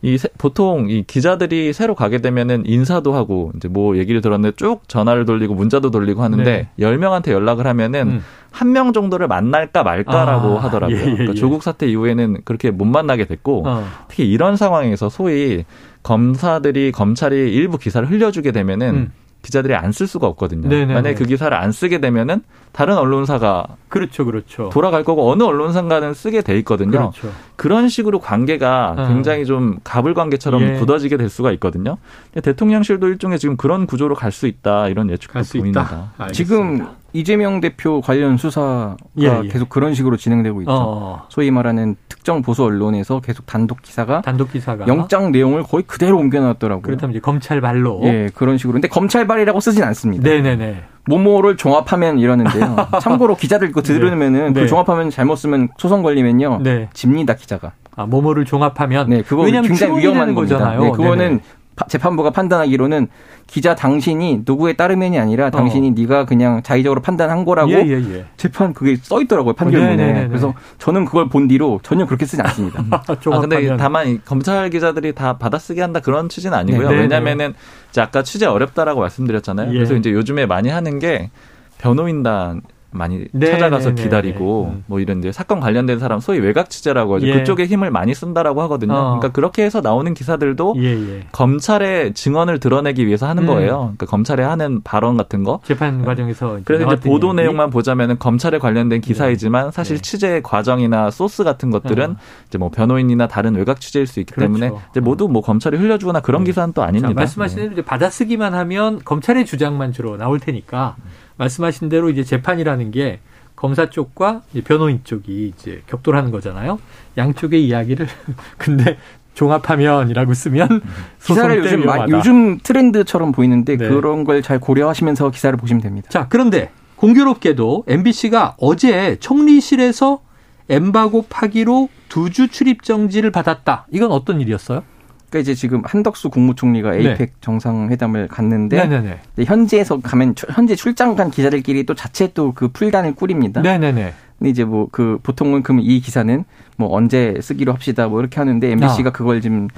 이 0.00 0.16
보통 0.38 0.88
이 0.88 1.02
기자들이 1.02 1.72
새로 1.72 1.96
가게 1.96 2.18
되면은 2.18 2.64
인사도 2.66 3.14
하고 3.14 3.50
이제 3.56 3.66
뭐 3.66 3.96
얘기를 3.96 4.20
들었는데 4.20 4.54
쭉 4.56 4.88
전화를 4.88 5.24
돌리고 5.24 5.54
문자도 5.54 5.90
돌리고 5.90 6.22
하는데 6.22 6.44
네. 6.44 6.68
열명한테 6.78 7.32
연락을 7.32 7.66
하면은 7.66 8.08
음. 8.08 8.24
한명 8.52 8.92
정도를 8.92 9.26
만날까 9.26 9.82
말까라고 9.82 10.58
아, 10.58 10.62
하더라고요. 10.62 10.96
예, 10.96 11.00
예, 11.00 11.04
그러니까 11.04 11.32
예. 11.32 11.34
조국 11.34 11.62
사태 11.64 11.88
이후에는 11.88 12.42
그렇게 12.44 12.70
못 12.70 12.84
만나게 12.84 13.24
됐고 13.24 13.64
어. 13.66 13.84
특히 14.06 14.30
이런 14.30 14.56
상황에서 14.56 15.08
소위 15.08 15.64
검사들이 16.04 16.92
검찰이 16.92 17.52
일부 17.52 17.76
기사를 17.76 18.08
흘려주게 18.08 18.52
되면은 18.52 18.94
음. 18.94 19.12
기자들이 19.42 19.74
안 19.74 19.92
쓸 19.92 20.06
수가 20.06 20.26
없거든요. 20.26 20.68
네네네. 20.68 20.94
만약에 20.94 21.14
그 21.14 21.24
기사를 21.24 21.56
안 21.56 21.72
쓰게 21.72 21.98
되면은 22.00 22.42
다른 22.72 22.98
언론사가 22.98 23.66
그렇죠, 23.88 24.24
그렇죠. 24.24 24.68
돌아갈 24.70 25.02
거고 25.04 25.30
어느 25.30 25.42
언론사가는 25.42 26.12
쓰게 26.14 26.42
돼 26.42 26.58
있거든요. 26.58 26.90
그렇죠. 27.12 27.30
그런 27.56 27.88
식으로 27.88 28.20
관계가 28.20 28.94
어. 28.98 29.08
굉장히 29.08 29.46
좀 29.46 29.78
가불 29.84 30.14
관계처럼 30.14 30.62
예. 30.62 30.72
굳어지게 30.74 31.16
될 31.16 31.28
수가 31.28 31.52
있거든요. 31.52 31.96
대통령실도 32.42 33.08
일종의 33.08 33.38
지금 33.38 33.56
그런 33.56 33.86
구조로 33.86 34.14
갈 34.14 34.32
수 34.32 34.46
있다 34.46 34.88
이런 34.88 35.08
예측도 35.10 35.40
보입니다. 35.52 36.12
지금 36.32 36.86
이재명 37.12 37.60
대표 37.60 38.00
관련 38.00 38.36
수사가 38.36 38.96
예, 39.20 39.40
예. 39.44 39.48
계속 39.48 39.68
그런 39.68 39.94
식으로 39.94 40.16
진행되고 40.16 40.60
있죠. 40.62 40.70
어. 40.72 41.22
소위 41.28 41.50
말하는 41.50 41.96
특정 42.08 42.42
보수 42.42 42.64
언론에서 42.64 43.20
계속 43.20 43.46
단독 43.46 43.80
기사가 43.80 44.20
단독 44.20 44.52
기사가 44.52 44.86
영장 44.86 45.32
내용을 45.32 45.62
거의 45.62 45.84
그대로 45.86 46.18
옮겨놨더라고요. 46.18 46.82
그렇다면 46.82 47.12
이제 47.12 47.20
검찰 47.20 47.60
발로 47.60 48.00
예 48.04 48.28
그런 48.34 48.58
식으로. 48.58 48.74
근데 48.74 48.88
검찰 48.88 49.26
발이라고 49.26 49.60
쓰진 49.60 49.82
않습니다. 49.84 50.28
네네네. 50.28 50.82
모모를 51.06 51.56
종합하면 51.56 52.18
이러는데요. 52.18 52.76
참고로 53.00 53.36
기자들 53.36 53.72
거 53.72 53.80
들으면은 53.80 54.48
네. 54.48 54.52
그 54.52 54.58
네. 54.60 54.66
종합하면 54.66 55.08
잘못 55.08 55.36
쓰면 55.36 55.70
소송 55.78 56.02
걸리면요. 56.02 56.60
네. 56.62 56.90
집니다 56.92 57.34
기자가. 57.34 57.72
아 57.96 58.06
모모를 58.06 58.44
종합하면 58.44 59.08
네 59.08 59.22
그거 59.22 59.44
굉장히 59.44 59.98
위험한 59.98 60.34
거잖아요. 60.34 60.80
네, 60.80 60.90
그거는 60.92 61.16
네네. 61.16 61.40
재판부가 61.88 62.30
판단하기로는 62.30 63.08
기자 63.46 63.74
당신이 63.74 64.42
누구에 64.44 64.74
따르면이 64.74 65.18
아니라 65.18 65.50
당신이 65.50 65.88
어. 65.88 65.92
네가 65.96 66.26
그냥 66.26 66.62
자의적으로 66.62 67.00
판단한 67.00 67.44
거라고 67.44 67.70
예, 67.72 67.86
예, 67.86 68.14
예. 68.14 68.24
재판 68.36 68.74
그게 68.74 68.96
써 68.96 69.20
있더라고요 69.22 69.54
판결문에. 69.54 70.24
어, 70.24 70.28
그래서 70.28 70.54
저는 70.78 71.04
그걸 71.04 71.28
본 71.28 71.48
뒤로 71.48 71.80
전혀 71.82 72.06
그렇게 72.06 72.26
쓰지 72.26 72.42
않습니다. 72.42 72.84
아 72.90 73.40
근데 73.40 73.76
다만 73.76 74.20
검찰 74.24 74.70
기자들이 74.70 75.14
다 75.14 75.38
받아쓰기 75.38 75.80
한다 75.80 76.00
그런 76.00 76.28
취지는 76.28 76.56
아니고요. 76.58 76.88
네네. 76.88 77.00
왜냐하면은 77.02 77.54
이제 77.90 78.00
아까 78.00 78.22
취재 78.22 78.46
어렵다라고 78.46 79.00
말씀드렸잖아요. 79.00 79.70
예. 79.70 79.74
그래서 79.74 79.94
이제 79.94 80.12
요즘에 80.12 80.46
많이 80.46 80.68
하는 80.68 80.98
게 80.98 81.30
변호인단 81.78 82.62
많이 82.90 83.26
네, 83.32 83.50
찾아가서 83.50 83.90
네, 83.90 83.94
네 83.94 84.02
기다리고 84.02 84.66
네, 84.70 84.76
네. 84.76 84.82
뭐 84.86 85.00
이런 85.00 85.18
이제 85.18 85.30
사건 85.30 85.60
관련된 85.60 85.98
사람 85.98 86.20
소위 86.20 86.38
외곽 86.38 86.70
취재라고 86.70 87.16
하죠. 87.16 87.26
예. 87.26 87.32
그쪽에 87.34 87.66
힘을 87.66 87.90
많이 87.90 88.14
쓴다라고 88.14 88.62
하거든요. 88.62 88.94
어. 88.94 89.04
그러니까 89.18 89.28
그렇게 89.28 89.62
해서 89.64 89.80
나오는 89.80 90.12
기사들도 90.14 90.74
예, 90.78 90.84
예. 90.84 91.26
검찰의 91.32 92.14
증언을 92.14 92.60
드러내기 92.60 93.06
위해서 93.06 93.28
하는 93.28 93.42
음. 93.42 93.46
거예요. 93.46 93.76
그러니까 93.96 94.06
검찰에 94.06 94.42
하는 94.42 94.82
발언 94.82 95.16
같은 95.18 95.44
거. 95.44 95.60
재판 95.64 96.02
과정에서 96.04 96.60
그래서 96.64 96.86
이제 96.86 97.08
보도? 97.08 97.32
내용만 97.32 97.70
보자면은 97.70 98.18
검찰에 98.18 98.58
관련된 98.58 99.02
기사이지만 99.02 99.70
사실 99.70 100.00
취재 100.00 100.40
과정이나 100.42 101.10
소스 101.10 101.44
같은 101.44 101.70
것들은 101.70 102.12
어. 102.12 102.16
이제 102.48 102.56
뭐 102.56 102.70
변호인이나 102.70 103.28
다른 103.28 103.54
외곽 103.54 103.80
취재일 103.80 104.06
수 104.06 104.18
있기 104.20 104.32
그렇죠. 104.32 104.46
때문에 104.46 104.72
이제 104.90 105.00
모두 105.00 105.28
뭐 105.28 105.42
검찰이 105.42 105.76
흘려주거나 105.76 106.20
그런 106.20 106.44
기사는 106.44 106.72
또 106.72 106.82
아닙니다. 106.82 107.08
자, 107.08 107.14
말씀하신 107.14 107.58
대로 107.58 107.72
이제 107.72 107.82
받아쓰기만 107.82 108.54
하면 108.54 109.00
검찰의 109.04 109.44
주장만 109.44 109.92
주로 109.92 110.16
나올 110.16 110.40
테니까. 110.40 110.96
말씀하신 111.38 111.88
대로 111.88 112.10
이제 112.10 112.22
재판이라는 112.22 112.90
게 112.90 113.20
검사 113.56 113.90
쪽과 113.90 114.42
변호인 114.64 115.00
쪽이 115.04 115.48
이제 115.56 115.82
격돌하는 115.86 116.30
거잖아요. 116.30 116.78
양쪽의 117.16 117.64
이야기를 117.66 118.06
근데 118.58 118.98
종합하면이라고 119.34 120.34
쓰면 120.34 120.80
기사를 121.24 121.58
요즘 121.58 121.84
마, 121.86 122.06
요즘 122.08 122.58
트렌드처럼 122.58 123.32
보이는데 123.32 123.76
네. 123.76 123.88
그런 123.88 124.24
걸 124.24 124.42
잘 124.42 124.58
고려하시면서 124.60 125.30
기사를 125.30 125.56
보시면 125.56 125.80
됩니다. 125.82 126.08
자, 126.10 126.26
그런데 126.28 126.70
공교롭게도 126.96 127.84
MBC가 127.86 128.56
어제 128.58 129.16
총리실에서 129.20 130.20
엠바고 130.68 131.26
파기로 131.28 131.88
두 132.08 132.30
주 132.30 132.48
출입 132.48 132.82
정지를 132.82 133.30
받았다. 133.30 133.86
이건 133.92 134.10
어떤 134.12 134.40
일이었어요? 134.40 134.82
그러니까 135.30 135.38
이제 135.40 135.54
지금 135.54 135.82
한덕수 135.84 136.30
국무총리가 136.30 136.92
네. 136.92 136.98
에이펙 136.98 137.18
네. 137.18 137.26
정상회담을 137.40 138.28
갔는데 138.28 138.76
네네네. 138.76 139.18
현지에서 139.44 140.00
가면 140.00 140.34
현재 140.52 140.74
출장 140.74 141.14
간 141.16 141.30
기자들끼리 141.30 141.84
또 141.84 141.94
자체 141.94 142.28
또 142.32 142.52
그 142.54 142.68
풀단을 142.68 143.14
꾸립니다. 143.14 143.60
네네네. 143.60 144.12
근데 144.38 144.50
이제 144.50 144.64
뭐 144.64 144.88
그 144.90 145.18
보통은 145.22 145.62
그럼 145.62 145.80
이 145.82 146.00
기사는 146.00 146.44
뭐 146.76 146.94
언제 146.94 147.36
쓰기로 147.42 147.72
합시다 147.72 148.08
뭐 148.08 148.20
이렇게 148.20 148.36
하는데 148.40 148.70
MBC가 148.70 149.08
아. 149.08 149.12
그걸 149.12 149.40
지금 149.40 149.68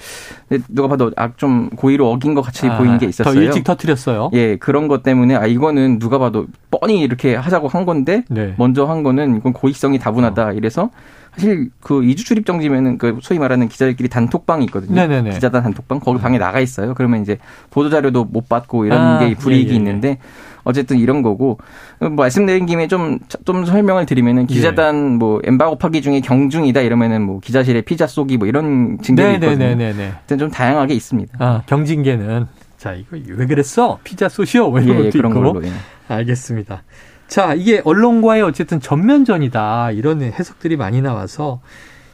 누가 0.69 0.89
봐도 0.89 1.11
아좀 1.17 1.71
고의로 1.71 2.11
어긴 2.11 2.35
것 2.35 2.43
같이 2.43 2.67
아, 2.69 2.77
보이는 2.79 2.99
게 2.99 3.07
있었어요. 3.07 3.35
더 3.35 3.41
일찍 3.41 3.65
터트렸어요. 3.65 4.31
예, 4.35 4.57
그런 4.57 4.87
것 4.87 5.03
때문에 5.03 5.35
아 5.35 5.47
이거는 5.47 5.99
누가 5.99 6.19
봐도 6.19 6.47
뻔히 6.71 7.01
이렇게 7.01 7.35
하자고 7.35 7.69
한 7.69 7.85
건데 7.87 8.23
네. 8.29 8.55
먼저 8.59 8.85
한 8.85 9.03
거는 9.03 9.37
이건 9.37 9.53
고의성이 9.53 9.99
다분하다. 9.99 10.47
어. 10.49 10.53
이래서 10.53 10.91
사실 11.35 11.71
그 11.81 12.05
이주 12.05 12.25
출입 12.25 12.45
정지면은 12.45 12.99
그 12.99 13.19
소위 13.23 13.39
말하는 13.39 13.69
기자들끼리 13.69 14.09
단톡방이 14.09 14.65
있거든요. 14.67 14.95
네네네. 14.95 15.31
기자단 15.31 15.63
단톡방 15.63 16.01
거기 16.01 16.21
방에 16.21 16.39
나가 16.39 16.61
있어요. 16.61 16.95
그러면 16.95 17.23
이제 17.23 17.39
보도 17.71 17.89
자료도 17.91 18.25
못 18.25 18.49
받고 18.49 18.87
이런 18.87 19.01
아, 19.01 19.19
게 19.21 19.35
불이익이 19.35 19.69
예, 19.69 19.71
예, 19.71 19.75
예. 19.75 19.77
있는데 19.79 20.19
어쨌든 20.65 20.99
이런 20.99 21.23
거고 21.23 21.59
뭐 22.01 22.11
말씀드린 22.11 22.67
김에 22.67 22.89
좀좀 22.89 23.21
좀 23.45 23.65
설명을 23.65 24.07
드리면은 24.07 24.47
기자단 24.47 25.15
예. 25.15 25.17
뭐 25.17 25.41
엠바고 25.45 25.79
파기 25.79 26.03
중에 26.03 26.21
경중이다 26.21 26.81
이러면은 26.81 27.23
뭐 27.23 27.41
기자실에 27.41 27.83
피자 27.83 28.07
쏘기 28.07 28.37
뭐 28.37 28.47
이런 28.47 28.99
징계가 29.01 29.33
있거든요. 29.33 29.75
네네네. 29.77 30.13
좀 30.39 30.51
다양하게 30.51 30.95
있습니다. 30.95 31.37
아, 31.39 31.63
경징계는 31.67 32.47
자 32.77 32.95
이거 32.95 33.17
왜 33.27 33.47
그랬어? 33.47 33.99
피자 34.05 34.29
쏘시오 34.29 34.71
뭐 34.71 34.81
이런 34.81 34.99
예, 34.99 35.03
것도 35.05 35.11
그런 35.13 35.33
있고. 35.33 35.53
걸로, 35.53 35.67
예. 35.67 35.71
알겠습니다. 36.09 36.83
자 37.31 37.55
이게 37.55 37.81
언론과의 37.85 38.43
어쨌든 38.43 38.81
전면전이다 38.81 39.93
이런 39.93 40.21
해석들이 40.21 40.77
많이 40.77 41.01
나와서 41.01 41.61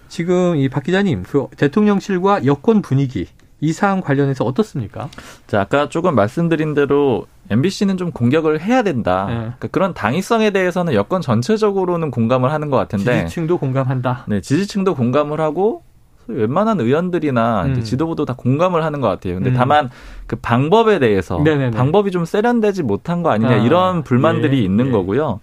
지금 0.08 0.56
이 0.56 0.68
박 0.68 0.84
기자님 0.84 1.22
그 1.22 1.46
대통령실과 1.56 2.44
여권 2.44 2.82
분위기 2.82 3.26
이 3.62 3.72
사안 3.72 4.02
관련해서 4.02 4.44
어떻습니까? 4.44 5.08
자, 5.46 5.62
아까 5.62 5.88
조금 5.88 6.14
말씀드린 6.14 6.74
대로 6.74 7.26
MBC는 7.48 7.96
좀 7.96 8.10
공격을 8.12 8.60
해야 8.60 8.82
된다. 8.82 9.24
네. 9.28 9.34
그러니까 9.34 9.68
그런 9.68 9.94
당위성에 9.94 10.50
대해서는 10.50 10.92
여권 10.92 11.22
전체적으로는 11.22 12.10
공감을 12.10 12.52
하는 12.52 12.68
것 12.68 12.76
같은데 12.76 13.20
지지층도 13.22 13.56
공감한다. 13.56 14.26
네, 14.28 14.42
지지층도 14.42 14.94
공감을 14.94 15.40
하고 15.40 15.82
웬만한 16.28 16.80
의원들이나 16.80 17.64
음. 17.66 17.82
지도부도 17.82 18.24
다 18.24 18.34
공감을 18.36 18.84
하는 18.84 19.00
것 19.00 19.08
같아요. 19.08 19.34
근데 19.34 19.50
음. 19.50 19.54
다만 19.54 19.90
그 20.26 20.36
방법에 20.36 20.98
대해서 20.98 21.40
네네네. 21.42 21.70
방법이 21.70 22.10
좀 22.10 22.24
세련되지 22.24 22.82
못한 22.82 23.22
거 23.22 23.30
아니냐 23.30 23.50
아, 23.50 23.56
이런 23.56 24.02
불만들이 24.02 24.58
예, 24.58 24.62
있는 24.62 24.88
예. 24.88 24.90
거고요. 24.90 25.40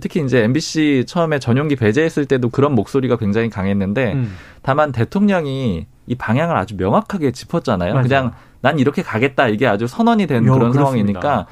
특히 0.00 0.22
이제 0.24 0.44
MBC 0.44 1.04
처음에 1.06 1.40
전용기 1.40 1.74
배제했을 1.74 2.26
때도 2.26 2.50
그런 2.50 2.74
목소리가 2.74 3.16
굉장히 3.16 3.50
강했는데 3.50 4.12
음. 4.12 4.36
다만 4.62 4.92
대통령이 4.92 5.86
이 6.06 6.14
방향을 6.14 6.56
아주 6.56 6.76
명확하게 6.76 7.32
짚었잖아요. 7.32 7.94
맞아. 7.94 8.08
그냥 8.08 8.32
난 8.60 8.78
이렇게 8.78 9.02
가겠다 9.02 9.48
이게 9.48 9.66
아주 9.66 9.86
선언이 9.86 10.26
된 10.26 10.46
요, 10.46 10.52
그런 10.52 10.70
그렇습니다. 10.70 11.20
상황이니까 11.20 11.46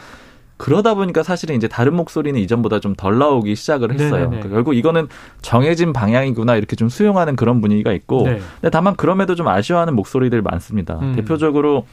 그러다 0.58 0.94
보니까 0.94 1.22
사실은 1.22 1.56
이제 1.56 1.68
다른 1.68 1.94
목소리는 1.94 2.38
이전보다 2.38 2.80
좀 2.80 2.94
덜 2.98 3.16
나오기 3.18 3.54
시작을 3.54 3.92
했어요. 3.92 4.28
그러니까 4.28 4.48
결국 4.48 4.74
이거는 4.74 5.08
정해진 5.40 5.92
방향이구나 5.92 6.56
이렇게 6.56 6.74
좀 6.74 6.88
수용하는 6.88 7.36
그런 7.36 7.60
분위기가 7.60 7.92
있고, 7.92 8.24
네. 8.24 8.40
근데 8.60 8.70
다만 8.70 8.96
그럼에도 8.96 9.34
좀 9.36 9.46
아쉬워하는 9.46 9.94
목소리들 9.94 10.42
많습니다. 10.42 10.98
음. 11.00 11.14
대표적으로 11.14 11.86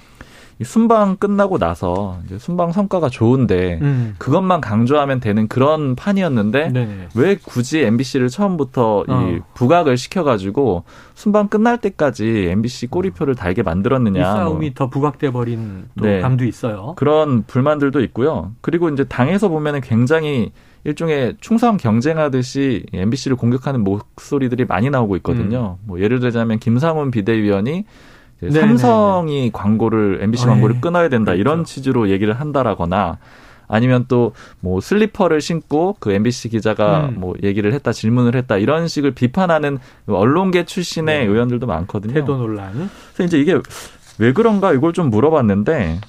순방 0.63 1.17
끝나고 1.17 1.57
나서 1.57 2.19
이제 2.25 2.37
순방 2.37 2.71
성과가 2.71 3.09
좋은데 3.09 3.79
음. 3.81 4.15
그것만 4.17 4.61
강조하면 4.61 5.19
되는 5.19 5.47
그런 5.47 5.95
판이었는데 5.95 6.69
네네. 6.69 7.07
왜 7.15 7.35
굳이 7.35 7.81
MBC를 7.81 8.29
처음부터 8.29 9.03
어. 9.07 9.21
이 9.21 9.41
부각을 9.53 9.97
시켜가지고 9.97 10.83
순방 11.13 11.49
끝날 11.49 11.77
때까지 11.79 12.47
MBC 12.49 12.87
꼬리표를 12.87 13.35
달게 13.35 13.63
만들었느냐. 13.63 14.19
이 14.19 14.23
싸움이 14.23 14.65
뭐. 14.67 14.73
더 14.75 14.89
부각돼 14.89 15.31
버린 15.31 15.85
또 15.97 16.05
네. 16.05 16.21
감도 16.21 16.45
있어요. 16.45 16.93
그런 16.95 17.43
불만들도 17.43 18.01
있고요. 18.03 18.53
그리고 18.61 18.89
이제 18.89 19.03
당에서 19.03 19.49
보면은 19.49 19.81
굉장히 19.81 20.51
일종의 20.85 21.35
충성 21.41 21.77
경쟁하듯이 21.77 22.85
MBC를 22.93 23.35
공격하는 23.35 23.83
목소리들이 23.83 24.65
많이 24.65 24.89
나오고 24.89 25.15
있거든요. 25.17 25.77
음. 25.81 25.87
뭐 25.87 25.99
예를 25.99 26.19
들자면 26.19 26.59
김상훈 26.59 27.11
비대위원이 27.11 27.71
네, 27.71 27.85
삼성이 28.51 29.35
네네. 29.37 29.51
광고를 29.53 30.19
MBC 30.21 30.45
광고를 30.45 30.75
네. 30.75 30.81
끊어야 30.81 31.09
된다 31.09 31.31
그렇죠. 31.31 31.41
이런 31.41 31.63
취지로 31.63 32.09
얘기를 32.09 32.33
한다라거나 32.33 33.17
아니면 33.67 34.05
또 34.07 34.33
뭐 34.59 34.81
슬리퍼를 34.81 35.41
신고 35.41 35.95
그 35.99 36.11
MBC 36.11 36.49
기자가 36.49 37.07
음. 37.09 37.15
뭐 37.19 37.35
얘기를 37.43 37.73
했다 37.73 37.91
질문을 37.91 38.35
했다 38.35 38.57
이런 38.57 38.87
식을 38.87 39.11
비판하는 39.11 39.79
언론계 40.07 40.65
출신의 40.65 41.19
네. 41.19 41.31
의원들도 41.31 41.65
많거든요. 41.67 42.13
태도 42.13 42.37
논란. 42.37 42.89
그래서 43.13 43.23
이제 43.23 43.39
이게 43.39 43.59
왜 44.19 44.33
그런가 44.33 44.73
이걸 44.73 44.93
좀 44.93 45.09
물어봤는데 45.09 45.99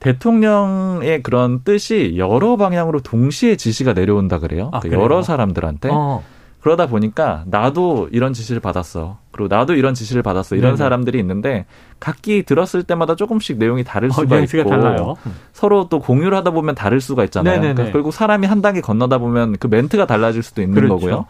대통령의 0.00 1.22
그런 1.22 1.62
뜻이 1.64 2.14
여러 2.16 2.56
방향으로 2.56 3.00
동시에 3.00 3.56
지시가 3.56 3.94
내려온다 3.94 4.38
그래요. 4.38 4.70
아, 4.72 4.80
그러니까 4.80 5.02
여러 5.02 5.22
사람들한테. 5.22 5.88
어. 5.92 6.22
그러다 6.60 6.86
보니까 6.86 7.44
나도 7.46 8.08
이런 8.10 8.32
지시를 8.32 8.60
받았어. 8.60 9.18
그리고 9.30 9.54
나도 9.54 9.74
이런 9.74 9.94
지시를 9.94 10.22
받았어. 10.22 10.56
이런 10.56 10.70
네네. 10.70 10.76
사람들이 10.76 11.18
있는데 11.20 11.66
각기 12.00 12.42
들었을 12.42 12.82
때마다 12.82 13.14
조금씩 13.14 13.58
내용이 13.58 13.84
다를 13.84 14.08
어, 14.10 14.12
수가 14.12 14.36
어, 14.36 14.40
있고 14.40 14.64
달라요. 14.68 15.16
서로 15.52 15.88
또 15.88 16.00
공유를 16.00 16.36
하다 16.38 16.50
보면 16.50 16.74
다를 16.74 17.00
수가 17.00 17.24
있잖아요. 17.24 17.60
그러니까 17.60 17.92
결국 17.92 18.12
사람이 18.12 18.46
한 18.46 18.60
단계 18.60 18.80
건너다 18.80 19.18
보면 19.18 19.56
그 19.58 19.68
멘트가 19.68 20.06
달라질 20.06 20.42
수도 20.42 20.60
있는 20.60 20.74
그렇죠. 20.74 20.94
거고요. 20.94 21.26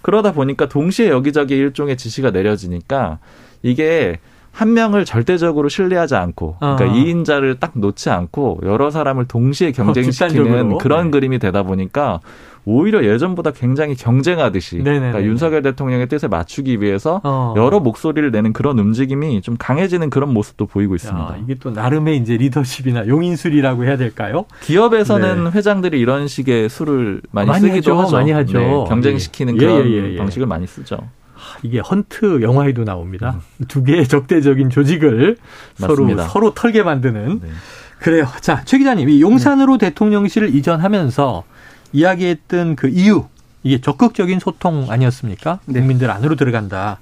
그러다 0.00 0.32
보니까 0.32 0.68
동시에 0.68 1.08
여기저기 1.08 1.54
일종의 1.54 1.96
지시가 1.96 2.30
내려지니까 2.30 3.18
이게 3.62 4.18
한 4.52 4.74
명을 4.74 5.06
절대적으로 5.06 5.68
신뢰하지 5.70 6.14
않고 6.14 6.56
그러니까 6.60 6.84
아. 6.84 6.88
2인자를 6.88 7.58
딱 7.58 7.72
놓지 7.74 8.10
않고 8.10 8.60
여러 8.64 8.90
사람을 8.90 9.26
동시에 9.26 9.68
어, 9.68 9.72
경쟁시키는 9.72 10.72
어, 10.72 10.78
그런 10.78 11.06
네. 11.06 11.10
그림이 11.10 11.38
되다 11.38 11.62
보니까 11.62 12.20
오히려 12.64 13.04
예전보다 13.04 13.50
굉장히 13.50 13.96
경쟁하듯이 13.96 14.78
그러니까 14.78 15.22
윤석열 15.24 15.62
대통령의 15.62 16.08
뜻에 16.08 16.28
맞추기 16.28 16.80
위해서 16.80 17.20
어. 17.24 17.54
여러 17.56 17.80
목소리를 17.80 18.30
내는 18.30 18.52
그런 18.52 18.78
움직임이 18.78 19.42
좀 19.42 19.56
강해지는 19.58 20.10
그런 20.10 20.32
모습도 20.32 20.66
보이고 20.66 20.94
있습니다. 20.94 21.24
야, 21.24 21.38
이게 21.42 21.56
또 21.56 21.70
나름의 21.70 22.18
이제 22.18 22.36
리더십이나 22.36 23.08
용인술이라고 23.08 23.84
해야 23.84 23.96
될까요? 23.96 24.44
기업에서는 24.60 25.44
네. 25.44 25.50
회장들이 25.50 25.98
이런 25.98 26.28
식의 26.28 26.68
술을 26.68 27.22
많이, 27.32 27.48
많이 27.48 27.68
쓰기도 27.68 27.98
하죠. 27.98 28.16
많이 28.16 28.30
하죠. 28.30 28.58
네, 28.58 28.84
경쟁시키는 28.88 29.54
예. 29.54 29.58
그런 29.58 29.86
예, 29.86 29.90
예, 29.90 30.12
예, 30.12 30.16
방식을 30.16 30.46
많이 30.46 30.66
쓰죠. 30.66 30.98
이게 31.64 31.80
헌트 31.80 32.42
영화에도 32.42 32.84
나옵니다. 32.84 33.40
음. 33.60 33.64
두 33.66 33.82
개의 33.82 34.06
적대적인 34.06 34.70
조직을 34.70 35.36
맞습니다. 35.80 36.22
서로 36.24 36.32
서로 36.32 36.54
털게 36.54 36.84
만드는. 36.84 37.40
네. 37.42 37.48
그래요. 37.98 38.26
자, 38.40 38.62
최 38.64 38.78
기자님, 38.78 39.08
이 39.08 39.20
용산으로 39.20 39.78
네. 39.78 39.90
대통령실을 39.90 40.54
이전하면서 40.54 41.44
이야기했던 41.92 42.76
그 42.76 42.88
이유 42.88 43.26
이게 43.62 43.80
적극적인 43.80 44.38
소통 44.40 44.90
아니었습니까? 44.90 45.60
네. 45.66 45.80
국민들 45.80 46.10
안으로 46.10 46.36
들어간다. 46.36 46.98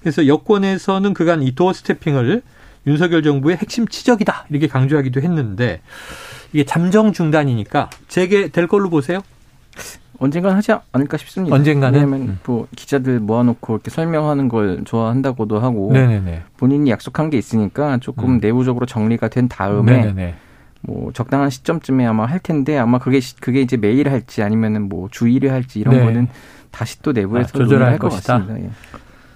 그래서 0.00 0.26
여권에서는 0.26 1.14
그간 1.14 1.42
이 1.42 1.54
도어 1.54 1.72
스태핑을 1.72 2.42
윤석열 2.86 3.22
정부의 3.22 3.56
핵심 3.56 3.88
치적이다 3.88 4.46
이렇게 4.50 4.68
강조하기도 4.68 5.20
했는데 5.22 5.80
이게 6.52 6.64
잠정 6.64 7.12
중단이니까 7.12 7.90
재개될 8.08 8.68
걸로 8.68 8.90
보세요? 8.90 9.20
언젠간 10.18 10.54
하지 10.54 10.72
않을까 10.92 11.16
싶습니다. 11.16 11.56
언젠가는 11.56 11.98
왜냐하면 11.98 12.28
음. 12.28 12.38
뭐 12.44 12.68
기자들 12.76 13.18
모아놓고 13.18 13.74
이렇게 13.74 13.90
설명하는 13.90 14.48
걸 14.48 14.82
좋아한다고도 14.84 15.58
하고 15.58 15.90
네네네. 15.92 16.42
본인이 16.56 16.90
약속한 16.90 17.30
게 17.30 17.38
있으니까 17.38 17.98
조금 17.98 18.34
음. 18.34 18.38
내부적으로 18.40 18.86
정리가 18.86 19.28
된 19.28 19.48
다음에 19.48 19.96
네네네. 19.96 20.34
뭐 20.86 21.12
적당한 21.12 21.50
시점쯤에 21.50 22.06
아마 22.06 22.26
할 22.26 22.38
텐데 22.38 22.78
아마 22.78 22.98
그게 22.98 23.20
그게 23.40 23.60
이제 23.60 23.76
매일 23.76 24.10
할지 24.10 24.42
아니면은 24.42 24.88
뭐 24.88 25.08
주일에 25.10 25.48
할지 25.48 25.80
이런 25.80 25.96
네. 25.96 26.04
거는 26.04 26.28
다시 26.70 27.00
또 27.02 27.12
내부에서 27.12 27.50
아, 27.54 27.58
조절할 27.58 27.98
것이다. 27.98 28.38
같습니다. 28.38 28.66
예. 28.66 28.70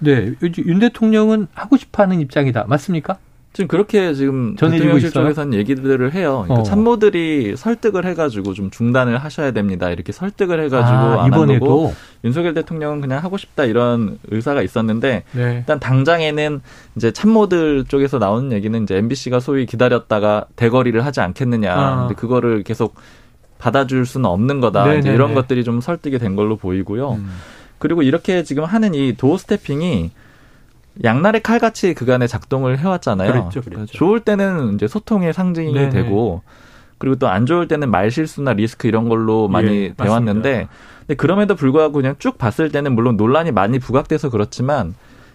네, 0.00 0.34
윤 0.58 0.78
대통령은 0.78 1.48
하고 1.54 1.76
싶어하는 1.76 2.20
입장이다. 2.20 2.64
맞습니까? 2.68 3.18
지금 3.58 3.66
그렇게 3.66 4.14
지금 4.14 4.54
대통령실 4.54 5.10
쪽에서는 5.10 5.52
얘기들을 5.58 6.14
해요. 6.14 6.44
그러니까 6.44 6.60
어. 6.60 6.62
참모들이 6.62 7.56
설득을 7.56 8.06
해가지고 8.06 8.54
좀 8.54 8.70
중단을 8.70 9.18
하셔야 9.18 9.50
됩니다. 9.50 9.90
이렇게 9.90 10.12
설득을 10.12 10.62
해가지고 10.66 10.96
아, 10.96 11.24
안 11.24 11.26
이번에도 11.26 11.92
윤석열 12.22 12.54
대통령은 12.54 13.00
그냥 13.00 13.20
하고 13.24 13.36
싶다 13.36 13.64
이런 13.64 14.20
의사가 14.30 14.62
있었는데 14.62 15.24
네. 15.32 15.56
일단 15.58 15.80
당장에는 15.80 16.60
이제 16.94 17.10
참모들 17.10 17.86
쪽에서 17.88 18.20
나오는 18.20 18.52
얘기는 18.52 18.80
이제 18.80 18.94
MBC가 18.94 19.40
소위 19.40 19.66
기다렸다가 19.66 20.46
대거리를 20.54 21.04
하지 21.04 21.20
않겠느냐. 21.20 21.74
아. 21.74 21.96
근데 22.02 22.14
그거를 22.14 22.62
계속 22.62 22.94
받아줄 23.58 24.06
수는 24.06 24.26
없는 24.26 24.60
거다. 24.60 24.94
이제 24.94 25.12
이런 25.12 25.34
것들이 25.34 25.64
좀 25.64 25.80
설득이 25.80 26.20
된 26.20 26.36
걸로 26.36 26.54
보이고요. 26.54 27.14
음. 27.14 27.28
그리고 27.78 28.02
이렇게 28.02 28.44
지금 28.44 28.62
하는 28.62 28.94
이 28.94 29.16
도어 29.16 29.36
스태핑이 29.36 30.12
양날의 31.04 31.42
칼같이 31.42 31.94
그간에 31.94 32.26
작동을 32.26 32.78
해왔잖아요. 32.78 33.32
그렇죠, 33.32 33.60
그렇죠. 33.60 33.86
좋을 33.86 34.20
때는 34.20 34.74
이제 34.74 34.88
소통의 34.88 35.32
상징이 35.32 35.72
네네. 35.72 35.90
되고 35.90 36.42
그리고 36.98 37.16
또 37.16 37.28
안 37.28 37.46
좋을 37.46 37.68
때는 37.68 37.90
말 37.90 38.10
실수나 38.10 38.52
리스크 38.52 38.88
이런 38.88 39.08
걸로 39.08 39.48
많이 39.48 39.84
예, 39.84 39.94
돼왔는데 39.94 40.68
근데 41.00 41.14
그럼에도 41.14 41.54
불구하고 41.54 41.92
그냥 41.92 42.16
쭉 42.18 42.36
봤을 42.38 42.70
때는 42.70 42.94
물론 42.94 43.16
논란이 43.16 43.52
많이 43.52 43.78
부각돼서 43.78 44.30
그렇지만 44.30 44.94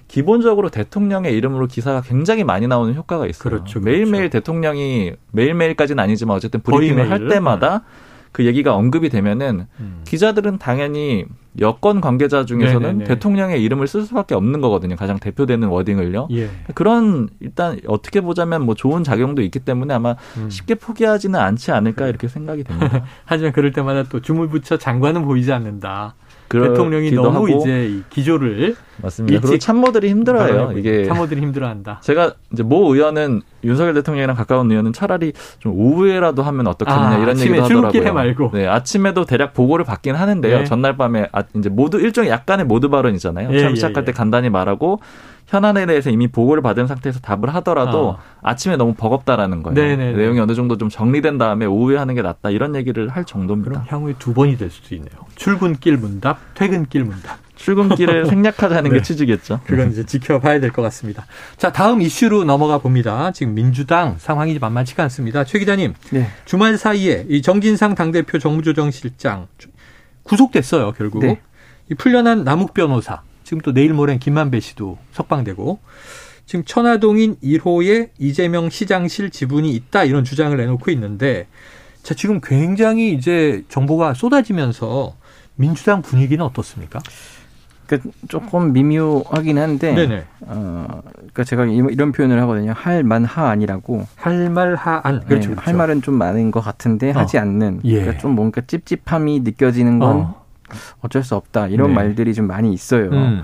기본적으로 0.10 0.70
대통령의 0.70 1.34
이름으로 1.36 1.68
기사가 1.68 2.02
굉장히 2.02 2.44
많이 2.44 2.68
나오는 2.68 2.94
효과가 2.94 3.26
있어요. 3.26 3.50
그렇죠, 3.50 3.80
그렇죠. 3.80 3.80
매일매일 3.80 4.30
대통령이 4.30 5.14
매일매일까지는 5.32 6.04
아니지만 6.04 6.36
어쨌든 6.36 6.62
브리핑을 6.62 7.10
할 7.10 7.28
때마다 7.30 7.80
네. 7.80 7.86
그 8.34 8.46
얘기가 8.46 8.76
언급이 8.76 9.10
되면은 9.10 9.68
음. 9.80 10.02
기자들은 10.06 10.58
당연히 10.58 11.26
여권 11.60 12.02
관계자 12.02 12.46
중에서는 12.46 12.82
네네네. 12.82 13.04
대통령의 13.06 13.64
이름을 13.64 13.88
쓸 13.88 14.02
수밖에 14.02 14.34
없는 14.34 14.60
거거든요. 14.60 14.96
가장 14.96 15.20
대표되는 15.20 15.68
워딩을요. 15.68 16.28
예. 16.32 16.50
그런 16.74 17.30
일단 17.40 17.80
어떻게 17.88 18.22
보자면 18.22 18.66
뭐 18.66 18.74
좋은 18.74 19.04
작용도 19.04 19.44
있기 19.44 19.60
때문에 19.60 19.94
아마 19.94 20.16
음. 20.38 20.50
쉽게 20.50 20.76
포기하지는 20.76 21.40
않지 21.40 21.72
않을까 21.72 22.08
이렇게 22.08 22.28
생각이 22.28 22.64
됩니다. 22.64 23.06
하지만 23.24 23.54
그럴 23.54 23.72
때마다 23.72 24.04
또 24.04 24.20
주물 24.20 24.50
붙여 24.50 24.78
장관은 24.78 25.26
보이지 25.26 25.54
않는다. 25.54 26.16
대통령이 26.62 27.12
너무 27.12 27.36
하고. 27.36 27.48
이제 27.48 28.02
기조를 28.10 28.76
맞습니다. 29.02 29.42
그리고 29.42 29.58
참모들이 29.58 30.10
힘들어요. 30.10 30.74
이게 30.78 31.06
참모들이 31.06 31.42
힘들어한다. 31.42 32.00
제가 32.02 32.34
이제 32.52 32.64
모 32.64 32.94
의원은 32.94 33.42
윤석열 33.64 33.94
대통령이랑 33.94 34.36
가까운 34.36 34.70
의원은 34.70 34.94
차라리 34.94 35.34
좀 35.60 35.74
오후에라도 35.78 36.44
하면 36.44 36.68
어떻겠느냐 36.68 37.10
아, 37.10 37.18
이런 37.18 37.40
얘기도 37.40 37.64
하더라고요. 37.64 38.14
말고. 38.14 38.52
네, 38.54 38.68
아침에도 38.68 39.26
대략 39.26 39.54
보고를 39.54 39.86
받긴 39.86 40.16
하는데요. 40.16 40.60
네. 40.60 40.64
전날 40.66 40.98
밤에 40.98 41.28
아, 41.32 41.44
이제 41.56 41.70
모두 41.70 42.00
일종의 42.00 42.30
약간의 42.30 42.66
모두 42.66 42.90
발언이잖아요. 42.90 43.50
예, 43.52 43.60
처음 43.60 43.72
예, 43.72 43.76
시작할 43.76 44.04
예, 44.04 44.06
때 44.06 44.12
간단히 44.12 44.50
말하고 44.50 45.00
현안에 45.48 45.86
대해서 45.86 46.10
이미 46.10 46.28
보고를 46.28 46.64
받은 46.64 46.88
상태에서 46.88 47.20
답을 47.20 47.54
하더라도 47.56 48.10
어. 48.10 48.20
아침에 48.42 48.76
너무 48.78 48.94
버겁다라는 48.96 49.62
거예요. 49.64 49.76
네네네. 49.76 50.14
내용이 50.18 50.40
어느 50.40 50.56
정도 50.56 50.78
좀 50.78 50.90
정리된 50.90 51.38
다음에 51.38 51.66
오후에 51.66 51.98
하는 51.98 52.16
게 52.16 52.22
낫다 52.22 52.50
이런 52.50 52.76
얘기를 52.76 53.10
할 53.10 53.26
정도입니다. 53.26 53.70
그럼 53.72 53.86
향후에 53.88 54.16
두 54.20 54.34
번이 54.34 54.58
될 54.58 54.70
수도 54.72 54.96
있네요. 54.96 55.14
출근길 55.36 55.98
문답, 55.98 56.40
퇴근길 56.56 57.04
문답. 57.04 57.38
출근길을 57.56 58.26
생략하자는 58.28 58.90
네. 58.92 58.98
게 58.98 59.02
취지겠죠. 59.04 59.60
그건 59.66 59.92
이제 59.92 60.06
지켜봐야 60.06 60.60
될 60.60 60.72
것 60.72 60.82
같습니다. 60.82 61.26
자, 61.58 61.72
다음 61.72 62.02
이슈로 62.02 62.44
넘어가 62.46 62.80
봅니다. 62.80 63.32
지금 63.32 63.54
민주당 63.54 64.16
상황이 64.18 64.58
만만치가 64.60 65.04
않습니다. 65.04 65.44
최 65.44 65.60
기자님, 65.60 65.94
네. 66.12 66.28
주말 66.46 66.78
사이에 66.78 67.26
이 67.30 67.42
정진상 67.42 67.96
당대표 67.96 68.40
정무조정실장 68.40 69.48
구속됐어요, 70.24 70.94
결국. 70.94 71.20
네. 71.20 71.42
이 71.92 71.96
풀려난 71.96 72.44
남욱 72.44 72.74
변호사 72.74 73.22
지금 73.44 73.62
또 73.62 73.74
내일 73.74 73.94
모레는 73.94 74.20
김만배 74.20 74.60
씨도 74.60 74.98
석방되고 75.12 75.80
지금 76.46 76.66
천화동인 76.66 77.36
1호에 77.44 78.10
이재명 78.20 78.70
시장실 78.70 79.30
지분이 79.30 79.72
있다 79.74 80.04
이런 80.04 80.24
주장을 80.24 80.56
내놓고 80.56 80.92
있는데 80.92 81.48
자 82.02 82.14
지금 82.14 82.42
굉장히 82.42 83.14
이제 83.14 83.64
정보가 83.70 84.14
쏟아지면서 84.14 85.16
민주당 85.56 86.02
분위기는 86.02 86.44
어떻습니까? 86.44 87.00
그 87.86 88.00
조금 88.30 88.72
미묘하긴 88.72 89.58
한데, 89.58 89.94
네네. 89.94 90.24
어, 90.42 91.02
그러니까 91.16 91.44
제가 91.44 91.66
이런 91.66 92.12
표현을 92.14 92.42
하거든요. 92.42 92.72
할 92.76 93.04
만하 93.04 93.50
아니라고. 93.50 94.08
할 94.16 94.50
말 94.50 94.76
하 94.76 95.02
안. 95.04 95.20
네, 95.20 95.26
그렇죠, 95.28 95.50
그렇죠. 95.50 95.62
할 95.62 95.76
말은 95.76 96.02
좀 96.02 96.16
많은 96.16 96.50
것 96.52 96.62
같은데 96.62 97.12
어. 97.12 97.20
하지 97.20 97.38
않는. 97.38 97.82
예. 97.84 98.00
그러니까 98.00 98.18
좀 98.20 98.32
뭔가 98.36 98.62
찝찝함이 98.62 99.42
느껴지는 99.42 100.00
건 100.00 100.18
어. 100.18 100.43
어쩔 101.02 101.24
수 101.24 101.36
없다 101.36 101.68
이런 101.68 101.90
네. 101.90 101.96
말들이 101.96 102.34
좀 102.34 102.48
많이 102.48 102.74
있어요. 102.74 103.10
음. 103.12 103.42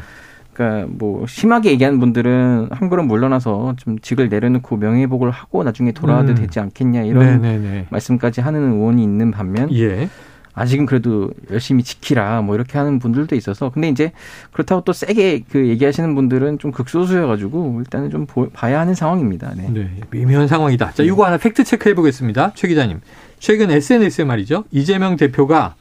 그러니까 0.53 0.87
뭐 0.91 1.25
심하게 1.25 1.71
얘기하는 1.71 1.99
분들은 1.99 2.67
한 2.71 2.89
걸음 2.89 3.07
물러나서 3.07 3.75
좀 3.77 3.97
직을 3.99 4.27
내려놓고 4.27 4.75
명예회복을 4.75 5.31
하고 5.31 5.63
나중에 5.63 5.93
돌아와도 5.93 6.33
음. 6.33 6.35
되지 6.35 6.59
않겠냐 6.59 7.03
이런 7.03 7.41
네네네. 7.41 7.87
말씀까지 7.89 8.41
하는 8.41 8.73
의원이 8.73 9.01
있는 9.01 9.31
반면 9.31 9.73
예. 9.73 10.09
아직은 10.53 10.85
그래도 10.85 11.29
열심히 11.49 11.83
지키라 11.83 12.41
뭐 12.41 12.55
이렇게 12.55 12.77
하는 12.77 12.99
분들도 12.99 13.33
있어서 13.37 13.69
근데 13.69 13.87
이제 13.87 14.11
그렇다고 14.51 14.83
또 14.83 14.91
세게 14.91 15.43
그 15.49 15.67
얘기하시는 15.67 16.13
분들은 16.13 16.59
좀 16.59 16.71
극소수여가지고 16.71 17.77
일단은 17.79 18.09
좀 18.09 18.27
봐야 18.51 18.81
하는 18.81 18.93
상황입니다. 18.93 19.53
네. 19.55 19.69
네 19.71 19.89
미묘한 20.09 20.49
상황이다. 20.49 20.91
자, 20.91 21.03
이거 21.03 21.25
하나 21.25 21.37
팩트 21.37 21.63
체크해 21.63 21.95
보겠습니다. 21.95 22.51
최 22.55 22.67
기자님. 22.67 22.99
최근 23.39 23.71
SNS에 23.71 24.25
말이죠. 24.25 24.65
이재명 24.71 25.15
대표가 25.15 25.75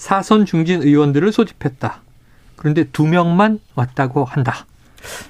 사선 0.00 0.46
중진 0.46 0.82
의원들을 0.82 1.30
소집했다. 1.30 2.00
그런데 2.56 2.84
두 2.84 3.06
명만 3.06 3.60
왔다고 3.74 4.24
한다. 4.24 4.64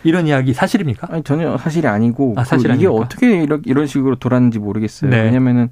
이런 0.05 0.29
이야기 0.29 0.55
사실입니까? 0.55 1.09
아니, 1.11 1.25
전혀 1.25 1.59
사실이 1.59 1.89
아니고 1.89 2.35
아, 2.37 2.45
사실 2.45 2.69
그 2.69 2.77
이게 2.77 2.87
아닙니까? 2.87 3.05
어떻게 3.05 3.43
이런, 3.43 3.63
이런 3.67 3.89
식으로 3.89 4.15
돌았는지 4.15 4.61
모르겠어요. 4.61 5.11
네. 5.11 5.23
왜냐면은 5.23 5.71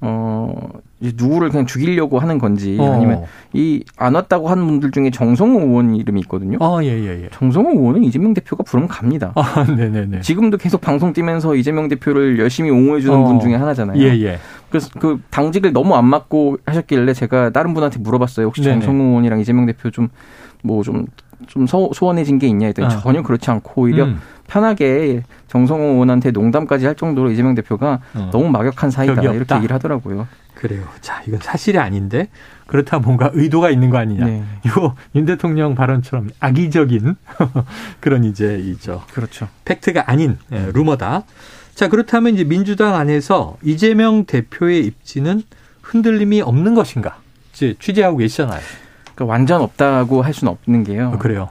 어, 0.00 0.54
누구를 1.00 1.48
그냥 1.50 1.66
죽이려고 1.66 2.18
하는 2.18 2.38
건지 2.38 2.76
어. 2.80 2.92
아니면 2.92 3.24
이 3.52 3.82
안 3.96 4.14
왔다고 4.14 4.48
하는 4.48 4.66
분들 4.66 4.90
중에 4.90 5.10
정성호 5.10 5.60
의원 5.60 5.94
이름이 5.96 6.20
있거든요. 6.22 6.58
아, 6.60 6.78
예, 6.82 6.88
예, 6.88 7.24
예. 7.24 7.28
정성호 7.32 7.70
의원은 7.70 8.04
이재명 8.04 8.34
대표가 8.34 8.62
부르면 8.62 8.88
갑니다. 8.88 9.32
아, 9.34 9.64
네네네. 9.76 10.20
지금도 10.20 10.58
계속 10.58 10.80
방송 10.80 11.12
뛰면서 11.12 11.54
이재명 11.54 11.88
대표를 11.88 12.38
열심히 12.38 12.70
옹호해주는 12.70 13.16
어. 13.18 13.24
분 13.24 13.40
중에 13.40 13.54
하나잖아요. 13.54 14.00
예, 14.02 14.08
예. 14.22 14.38
그래서 14.68 14.90
그 15.00 15.20
당직을 15.30 15.72
너무 15.72 15.94
안 15.94 16.04
맡고 16.06 16.58
하셨길래 16.66 17.14
제가 17.14 17.50
다른 17.50 17.72
분한테 17.74 17.98
물어봤어요. 18.00 18.46
혹시 18.46 18.62
네네. 18.62 18.80
정성호 18.80 19.04
의원이랑 19.04 19.40
이재명 19.40 19.66
대표 19.66 19.90
좀 19.90 20.08
뭐 20.62 20.82
좀 20.82 21.06
좀 21.48 21.66
소원해진 21.66 22.38
게 22.38 22.46
있냐 22.48 22.68
했더니 22.68 22.86
아. 22.86 22.90
전혀 22.98 23.22
그렇지 23.22 23.50
않고 23.50 23.82
오히려 23.82 24.04
음. 24.06 24.18
편하게 24.46 25.22
정성호 25.48 25.84
의원한테 25.84 26.30
농담까지 26.30 26.86
할 26.86 26.94
정도로 26.94 27.30
이재명 27.30 27.54
대표가 27.54 28.00
어. 28.14 28.30
너무 28.32 28.48
막역한 28.50 28.90
사이다 28.90 29.22
이렇게 29.22 29.54
얘기를 29.56 29.74
하더라고요. 29.74 30.26
그래요. 30.54 30.84
자, 31.00 31.22
이건 31.26 31.40
사실이 31.40 31.78
아닌데 31.78 32.28
그렇다 32.66 32.98
뭔가 32.98 33.30
의도가 33.32 33.70
있는 33.70 33.90
거 33.90 33.98
아니냐. 33.98 34.24
네. 34.24 34.42
이거 34.64 34.94
윤 35.14 35.26
대통령 35.26 35.74
발언처럼 35.74 36.30
악의적인 36.40 37.16
그런 38.00 38.24
이제 38.24 38.58
이죠. 38.58 39.02
그렇죠. 39.12 39.48
팩트가 39.64 40.10
아닌 40.10 40.38
예, 40.52 40.70
루머다. 40.72 41.24
자, 41.74 41.88
그렇다면 41.88 42.34
이제 42.34 42.44
민주당 42.44 42.94
안에서 42.94 43.58
이재명 43.62 44.24
대표의 44.24 44.86
입지는 44.86 45.42
흔들림이 45.82 46.40
없는 46.40 46.74
것인가? 46.74 47.18
이제 47.52 47.74
취재하고 47.78 48.16
계시잖아요. 48.16 48.60
그러니까 49.14 49.24
완전 49.32 49.60
없다고 49.60 50.22
할 50.22 50.32
수는 50.32 50.52
없는 50.52 50.84
게요. 50.84 51.12
어, 51.14 51.18
그래요. 51.18 51.50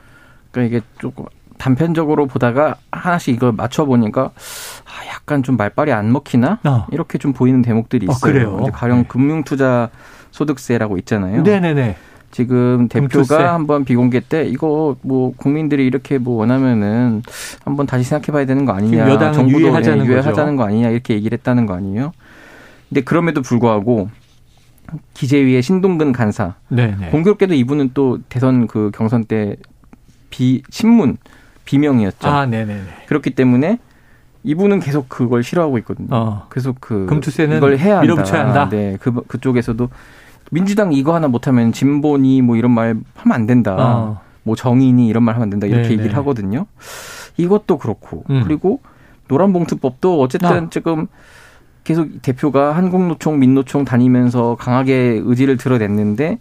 그러니까 0.51 0.77
이게 0.77 0.85
조금 0.99 1.25
단편적으로 1.57 2.27
보다가 2.27 2.75
하나씩 2.91 3.35
이걸 3.35 3.51
맞춰 3.51 3.85
보니까 3.85 4.31
아, 4.85 5.07
약간 5.09 5.43
좀 5.43 5.57
말빨이 5.57 5.91
안 5.91 6.11
먹히나 6.11 6.59
어. 6.63 6.85
이렇게 6.91 7.17
좀 7.17 7.33
보이는 7.33 7.61
대목들이 7.61 8.07
어, 8.07 8.11
있어요. 8.11 8.55
어, 8.57 8.71
가령 8.71 8.99
네. 8.99 9.05
금융투자 9.07 9.89
소득세라고 10.31 10.97
있잖아요. 10.99 11.43
네네네. 11.43 11.95
지금 12.31 12.89
대표가 12.89 13.07
금투세. 13.07 13.35
한번 13.35 13.85
비공개 13.85 14.19
때 14.19 14.45
이거 14.45 14.97
뭐 15.01 15.33
국민들이 15.37 15.85
이렇게 15.87 16.17
뭐 16.17 16.35
원하면은 16.37 17.23
한번 17.63 17.85
다시 17.85 18.03
생각해봐야 18.03 18.45
되는 18.45 18.65
거 18.65 18.73
아니냐. 18.73 19.31
정부도 19.31 19.59
유예하자는, 19.61 20.05
유예하자는 20.05 20.55
거 20.57 20.65
아니냐 20.65 20.89
이렇게 20.89 21.13
얘기를 21.13 21.37
했다는 21.37 21.65
거 21.65 21.75
아니에요. 21.75 22.11
근데 22.89 23.01
그럼에도 23.01 23.41
불구하고 23.41 24.09
기재위의 25.13 25.61
신동근 25.61 26.11
간사. 26.11 26.55
네네. 26.67 27.09
공교롭게도 27.11 27.53
이분은 27.53 27.91
또 27.93 28.19
대선 28.27 28.67
그 28.67 28.91
경선 28.93 29.25
때 29.25 29.55
비 30.35 30.61
신문 30.69 31.17
비명이었죠. 31.65 32.27
아, 32.27 32.45
네네. 32.45 32.81
그렇기 33.07 33.31
때문에 33.31 33.79
이분은 34.43 34.79
계속 34.79 35.09
그걸 35.09 35.43
싫어하고 35.43 35.77
있거든요. 35.79 36.07
어. 36.11 36.47
계속 36.51 36.77
그 36.79 37.07
금투세는 37.07 37.57
이걸 37.57 37.77
해야 37.77 37.97
한다. 37.97 38.01
밀어붙여야 38.01 38.45
한다. 38.45 38.69
네, 38.69 38.97
그 39.01 39.11
그쪽에서도 39.27 39.89
민주당 40.51 40.93
이거 40.93 41.15
하나 41.15 41.27
못하면 41.27 41.71
진보니 41.71 42.43
뭐 42.43 42.55
이런 42.55 42.71
말 42.71 42.95
하면 43.15 43.35
안 43.35 43.47
된다. 43.47 43.75
어. 43.77 44.21
뭐 44.43 44.55
정인이 44.55 45.07
이런 45.07 45.23
말 45.23 45.35
하면 45.35 45.43
안 45.43 45.49
된다. 45.49 45.65
이렇게 45.65 45.89
네네. 45.89 45.93
얘기를 45.93 46.15
하거든요. 46.17 46.67
이것도 47.37 47.79
그렇고 47.79 48.23
음. 48.29 48.43
그리고 48.43 48.79
노란봉투법도 49.27 50.21
어쨌든 50.21 50.49
아. 50.49 50.69
지금 50.69 51.07
계속 51.83 52.21
대표가 52.21 52.75
한국노총, 52.75 53.39
민노총 53.39 53.85
다니면서 53.85 54.55
강하게 54.59 55.21
의지를 55.23 55.57
드러냈는데 55.57 56.39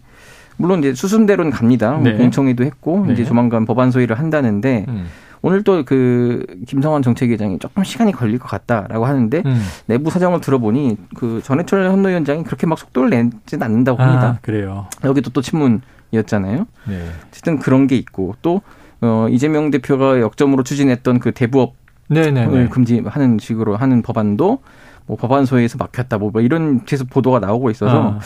물론 0.57 0.79
이제 0.79 0.93
수순대로는 0.93 1.51
갑니다. 1.51 1.91
뭐 1.93 2.03
네. 2.03 2.13
공청회도 2.13 2.63
했고 2.63 3.05
네. 3.07 3.13
이제 3.13 3.25
조만간 3.25 3.65
법안 3.65 3.91
소위를 3.91 4.17
한다는데 4.19 4.85
음. 4.87 5.05
오늘 5.41 5.63
또 5.63 5.83
그 5.85 6.43
김성환 6.67 7.03
정책위원장이 7.03 7.59
조금 7.59 7.83
시간이 7.83 8.11
걸릴 8.13 8.39
것 8.39 8.47
같다라고 8.47 9.05
하는데 9.05 9.43
음. 9.45 9.61
내부 9.85 10.09
사정을 10.09 10.41
들어보니 10.41 10.97
그 11.15 11.41
전해철 11.43 11.85
현노위원장이 11.91 12.43
그렇게 12.43 12.65
막 12.65 12.79
속도를 12.79 13.11
내지는 13.11 13.61
않는다고 13.63 14.01
합니다. 14.01 14.27
아, 14.27 14.37
그래요. 14.41 14.87
여기도 15.03 15.29
또 15.29 15.41
친문이었잖아요. 15.41 16.65
네. 16.87 17.09
어쨌든 17.29 17.59
그런 17.59 17.85
게 17.85 17.95
있고 17.95 18.35
또 18.41 18.61
어, 19.01 19.27
이재명 19.29 19.69
대표가 19.69 20.19
역점으로 20.19 20.63
추진했던 20.63 21.19
그 21.19 21.31
대부업 21.31 21.75
네네네. 22.07 22.69
금지하는 22.69 23.37
식으로 23.39 23.75
하는 23.75 24.01
법안도 24.01 24.59
뭐 25.05 25.17
법안소에서 25.17 25.77
막혔다 25.77 26.17
뭐 26.17 26.31
이런 26.41 26.85
계속 26.85 27.09
보도가 27.09 27.39
나오고 27.39 27.69
있어서 27.69 28.07
어. 28.07 28.19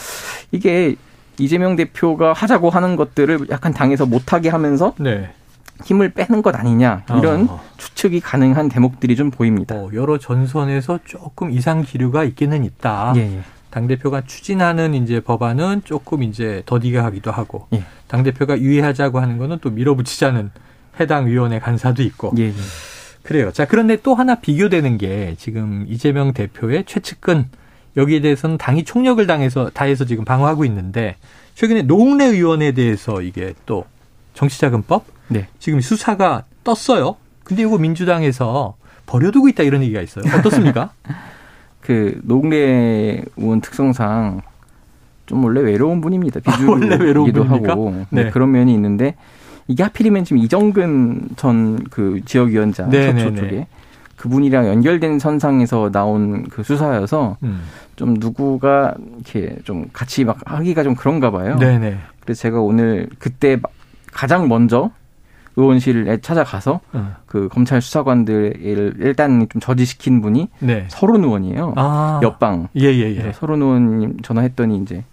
이게 0.51 0.95
이재명 1.39 1.75
대표가 1.75 2.33
하자고 2.33 2.69
하는 2.69 2.95
것들을 2.95 3.47
약간 3.49 3.73
당에서 3.73 4.05
못하게 4.05 4.49
하면서 4.49 4.93
네. 4.99 5.29
힘을 5.85 6.09
빼는 6.09 6.41
것 6.41 6.55
아니냐 6.55 7.03
이런 7.17 7.47
어. 7.49 7.61
추측이 7.77 8.19
가능한 8.19 8.69
대목들이 8.69 9.15
좀 9.15 9.31
보입니다. 9.31 9.75
어, 9.75 9.89
여러 9.93 10.17
전선에서 10.17 10.99
조금 11.05 11.51
이상 11.51 11.83
기류가 11.83 12.25
있기는 12.25 12.65
있다. 12.65 13.13
예, 13.15 13.21
예. 13.21 13.39
당 13.69 13.87
대표가 13.87 14.21
추진하는 14.21 14.93
이제 14.93 15.19
법안은 15.21 15.83
조금 15.85 16.23
이제 16.23 16.63
더디게 16.65 16.97
하기도 16.97 17.31
하고 17.31 17.67
예. 17.73 17.83
당 18.07 18.23
대표가 18.23 18.59
유예하자고 18.59 19.19
하는 19.19 19.37
거는 19.37 19.59
또 19.61 19.69
밀어붙이자는 19.69 20.51
해당 20.99 21.27
위원회 21.27 21.59
간사도 21.59 22.03
있고. 22.03 22.33
예, 22.37 22.47
예. 22.47 22.53
그래요. 23.23 23.51
자, 23.51 23.65
그런데 23.65 23.95
또 23.97 24.15
하나 24.15 24.35
비교되는 24.35 24.97
게 24.97 25.35
지금 25.37 25.85
이재명 25.87 26.33
대표의 26.33 26.85
최측근 26.87 27.47
여기에 27.97 28.21
대해서는 28.21 28.57
당이 28.57 28.83
총력을 28.83 29.25
당해서 29.27 29.69
다해서 29.73 30.05
지금 30.05 30.25
방어하고 30.25 30.65
있는데 30.65 31.15
최근에 31.55 31.83
노웅래 31.83 32.25
의원에 32.25 32.71
대해서 32.71 33.21
이게 33.21 33.53
또 33.65 33.85
정치자금법 34.33 35.05
네. 35.27 35.47
지금 35.59 35.81
수사가 35.81 36.43
떴어요. 36.63 37.17
근데 37.43 37.63
이거 37.63 37.77
민주당에서 37.77 38.75
버려두고 39.05 39.49
있다 39.49 39.63
이런 39.63 39.81
얘기가 39.83 40.01
있어요. 40.01 40.23
어떻습니까? 40.37 40.91
그 41.81 42.19
노웅래 42.23 43.23
의원 43.37 43.61
특성상 43.61 44.41
좀 45.25 45.43
원래 45.43 45.61
외로운 45.61 46.01
분입니다. 46.01 46.39
비주기도 46.45 47.43
아, 47.43 47.47
하고 47.49 48.05
네. 48.09 48.25
네. 48.25 48.29
그런 48.29 48.51
면이 48.51 48.73
있는데 48.73 49.15
이게 49.67 49.83
하필이면 49.83 50.25
지금 50.25 50.37
이정근 50.39 51.29
전 51.35 51.79
그 51.89 52.21
지역위원장 52.25 52.89
네, 52.89 53.11
서초 53.11 53.17
네, 53.17 53.31
네. 53.31 53.35
쪽에 53.35 53.67
그분이랑 54.19 54.67
연결된 54.67 55.17
선상에서 55.17 55.91
나온 55.91 56.43
그 56.49 56.61
수사여서 56.61 57.37
음. 57.43 57.61
좀 57.95 58.15
누구가 58.15 58.93
이렇게 59.15 59.57
좀 59.63 59.85
같이 59.93 60.25
막 60.25 60.37
하기가 60.45 60.83
좀 60.83 60.93
그런가 60.93 61.31
봐요. 61.31 61.57
네네. 61.57 61.97
그래서 62.19 62.41
제가 62.41 62.59
오늘 62.59 63.07
그때 63.17 63.57
가장 64.11 64.49
먼저 64.49 64.91
의원실에 65.55 66.17
찾아가서 66.19 66.81
어. 66.91 67.15
그 67.27 67.47
검찰 67.47 67.81
수사관들을 67.81 68.95
일단 68.99 69.47
좀 69.49 69.61
저지시킨 69.61 70.21
분이 70.21 70.49
네. 70.59 70.85
서른 70.89 71.23
의원이에요. 71.23 71.73
아. 71.77 72.19
옆방. 72.21 72.67
예예예. 72.75 73.15
예, 73.15 73.27
예. 73.27 73.31
서른 73.31 73.61
의원님 73.61 74.17
전화했더니 74.21 74.79
이제 74.79 75.05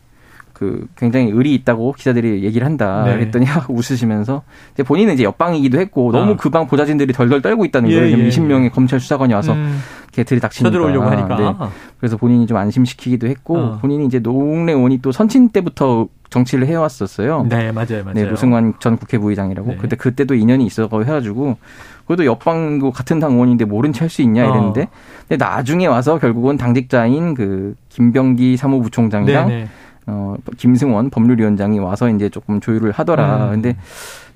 그 0.57 0.87
굉장히 0.97 1.31
의리 1.31 1.55
있다고 1.55 1.93
기자들이 1.93 2.43
얘기를 2.43 2.67
한다 2.67 3.03
네. 3.05 3.13
그랬더니 3.13 3.45
웃으시면서 3.69 4.43
이제 4.73 4.83
본인은 4.83 5.13
이제 5.13 5.23
옆방이기도 5.23 5.79
했고 5.79 6.11
너무 6.13 6.33
아. 6.33 6.37
그방 6.37 6.67
보좌진들이 6.67 7.13
덜덜 7.13 7.43
떨고 7.43 7.67
있다는 7.67 7.91
예, 7.91 8.01
거예요. 8.01 8.17
예, 8.17 8.29
20명의 8.29 8.65
예. 8.65 8.69
검찰 8.71 8.99
수사관이 8.99 9.35
와서 9.35 9.53
음. 9.53 9.79
개들이 10.13 10.41
닥치니까. 10.41 10.71
쳐들어오려고 10.71 11.11
하니까. 11.11 11.37
네. 11.37 11.67
그래서 12.01 12.17
본인이 12.17 12.47
좀 12.47 12.57
안심시키기도 12.57 13.27
했고 13.27 13.59
어. 13.59 13.79
본인이 13.83 14.07
이제 14.07 14.19
노웅래 14.19 14.73
의원이 14.73 15.03
또 15.03 15.13
선친 15.13 15.51
때부터 15.51 16.09
정치를 16.31 16.67
해왔었어요. 16.69 17.47
네, 17.51 17.71
맞아요, 17.71 18.03
맞아요. 18.03 18.15
네, 18.15 18.25
노승환 18.25 18.75
전 18.81 18.97
국회부의장이라고. 18.97 19.73
네. 19.73 19.77
근데 19.77 19.95
그때도 19.95 20.35
인연이 20.37 20.65
있어서 20.65 20.89
해가지고 20.99 21.59
그래도 22.07 22.25
옆방도 22.25 22.93
같은 22.93 23.21
당 23.21 23.35
의원인데 23.35 23.67
모른 23.67 23.93
채 23.93 24.05
할 24.05 24.09
수 24.09 24.23
있냐 24.23 24.45
이랬는데 24.45 24.83
어. 24.85 24.89
근데 25.29 25.45
나중에 25.45 25.87
와서 25.87 26.19
결국은 26.19 26.57
당직자인 26.57 27.35
그 27.35 27.75
김병기 27.91 28.57
사무부총장이랑 28.57 29.49
네네. 29.49 29.69
네. 30.07 30.13
어, 30.13 30.37
김승원 30.57 31.11
법률위원장이 31.11 31.79
와서 31.79 32.09
이제 32.09 32.29
조금 32.29 32.61
조율을 32.61 32.93
하더라. 32.93 33.47
음. 33.47 33.51
근데, 33.51 33.77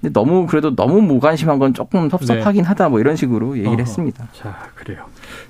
근데 0.00 0.12
너무 0.12 0.46
그래도 0.46 0.74
너무 0.74 1.00
무관심한 1.00 1.58
건 1.58 1.74
조금 1.74 2.10
섭섭하긴 2.10 2.62
네. 2.62 2.68
하다 2.68 2.88
뭐 2.88 3.00
이런 3.00 3.16
식으로 3.16 3.52
얘기를 3.56 3.72
어허. 3.72 3.80
했습니다. 3.80 4.28
자, 4.32 4.68
그래요. 4.74 5.04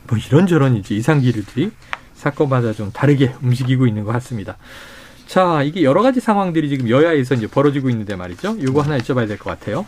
뭐 0.09 0.18
이런저런 0.18 0.76
이제 0.76 0.94
이상기류들이 0.94 1.70
사건마다 2.14 2.72
좀 2.72 2.90
다르게 2.92 3.33
움직이고 3.42 3.87
있는 3.87 4.04
것 4.04 4.12
같습니다. 4.12 4.56
자, 5.26 5.62
이게 5.62 5.83
여러 5.85 6.02
가지 6.02 6.20
상황들이 6.20 6.68
지금 6.68 6.90
여야에서 6.90 7.35
이제 7.35 7.46
벌어지고 7.46 7.88
있는데 7.90 8.16
말이죠. 8.16 8.56
이거 8.59 8.83
하나 8.83 8.98
여쭤봐야 8.98 9.26
될 9.28 9.38
것 9.38 9.50
같아요. 9.50 9.87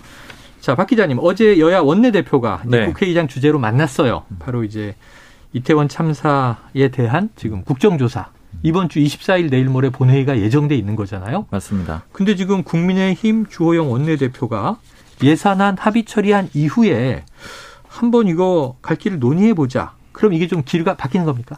자, 0.61 0.77
박 0.77 0.87
기자님, 0.87 1.19
어제 1.21 1.59
여야 1.59 1.81
원내대표가 1.81 2.63
네. 2.67 2.87
국회의장 2.87 3.27
주제로 3.27 3.59
만났어요. 3.59 4.23
바로 4.39 4.63
이제 4.63 4.95
이태원 5.53 5.89
참사에 5.89 6.89
대한 6.93 7.29
지금 7.35 7.65
국정조사 7.65 8.29
이번 8.63 8.89
주 8.89 9.01
24일 9.01 9.51
내일 9.51 9.67
모레 9.67 9.91
본회의가 9.91 10.39
예정돼 10.39 10.77
있는 10.77 10.97
거잖아요. 10.97 11.47
맞습니다. 11.51 12.05
근데 12.13 12.37
지금 12.37 12.63
국민의힘 12.63 13.47
주호영 13.47 13.91
원내대표가 13.91 14.79
예산안 15.23 15.77
합의 15.79 16.05
처리한 16.05 16.49
이후에 16.55 17.25
한번 17.89 18.29
이거 18.29 18.77
갈 18.83 18.97
길을 18.97 19.19
논의해 19.19 19.55
보자. 19.55 19.93
그럼 20.13 20.33
이게 20.33 20.47
좀 20.47 20.63
길가 20.65 20.97
바뀌는 20.97 21.27
겁니까? 21.27 21.57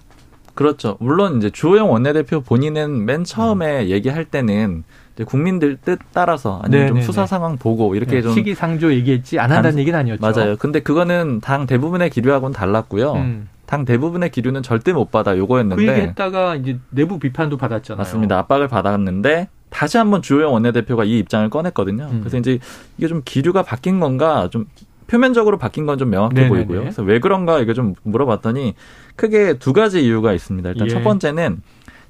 그렇죠. 0.54 0.96
물론 1.00 1.38
이제 1.38 1.50
주호영 1.50 1.90
원내대표 1.90 2.40
본인은 2.40 3.04
맨 3.04 3.24
처음에 3.24 3.84
음. 3.84 3.88
얘기할 3.88 4.24
때는 4.24 4.84
국민들 5.26 5.76
뜻 5.76 5.98
따라서 6.12 6.60
아니면 6.62 6.86
네네네. 6.86 7.00
좀 7.00 7.02
수사 7.02 7.26
상황 7.26 7.56
보고 7.56 7.94
이렇게 7.94 8.16
네, 8.16 8.22
좀 8.22 8.34
시기상조 8.34 8.92
얘기했지 8.94 9.38
안 9.38 9.52
한다는 9.52 9.78
얘기는 9.78 9.96
아니었죠. 9.98 10.20
맞아요. 10.20 10.56
근데 10.56 10.80
그거는 10.80 11.40
당 11.40 11.66
대부분의 11.66 12.10
기류하고는 12.10 12.52
달랐고요. 12.52 13.12
음. 13.14 13.48
당 13.66 13.84
대부분의 13.84 14.30
기류는 14.30 14.62
절대 14.62 14.92
못 14.92 15.10
받아 15.10 15.36
요거였는데 15.36 15.84
그 15.84 15.90
얘기했다가 15.90 16.56
이제 16.56 16.78
내부 16.90 17.18
비판도 17.18 17.56
받았잖아요. 17.56 17.98
맞습니다. 17.98 18.38
압박을 18.40 18.68
받았는데 18.68 19.48
다시 19.70 19.96
한번 19.96 20.22
주호영 20.22 20.52
원내대표가 20.52 21.04
이 21.04 21.18
입장을 21.18 21.48
꺼냈거든요. 21.50 22.08
음. 22.10 22.20
그래서 22.20 22.36
이제 22.38 22.58
이게 22.98 23.08
좀 23.08 23.22
기류가 23.24 23.62
바뀐 23.62 24.00
건가 24.00 24.48
좀 24.50 24.66
표면적으로 25.06 25.58
바뀐 25.58 25.86
건 25.86 25.98
좀 25.98 26.10
명확해 26.10 26.34
네네네. 26.34 26.48
보이고요. 26.48 26.80
그래서 26.80 27.02
왜 27.02 27.18
그런가 27.20 27.58
이거 27.60 27.72
좀 27.74 27.94
물어봤더니 28.04 28.74
크게 29.16 29.54
두 29.58 29.72
가지 29.72 30.04
이유가 30.04 30.32
있습니다. 30.32 30.70
일단 30.70 30.86
예. 30.86 30.90
첫 30.90 31.02
번째는 31.02 31.62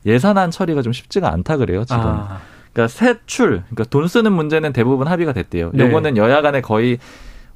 예산안 0.07 0.51
처리가 0.51 0.83
좀 0.83 0.93
쉽지가 0.93 1.33
않다 1.33 1.57
그래요 1.57 1.85
지금. 1.85 2.03
아. 2.03 2.41
그러니까 2.73 2.89
세출, 2.89 3.63
그러니까 3.71 3.85
돈 3.85 4.09
쓰는 4.09 4.33
문제는 4.33 4.73
대부분 4.73 5.07
합의가 5.07 5.33
됐대요. 5.33 5.71
네. 5.75 5.85
요거는 5.87 6.17
여야 6.17 6.43
간에 6.43 6.61
거의 6.61 6.99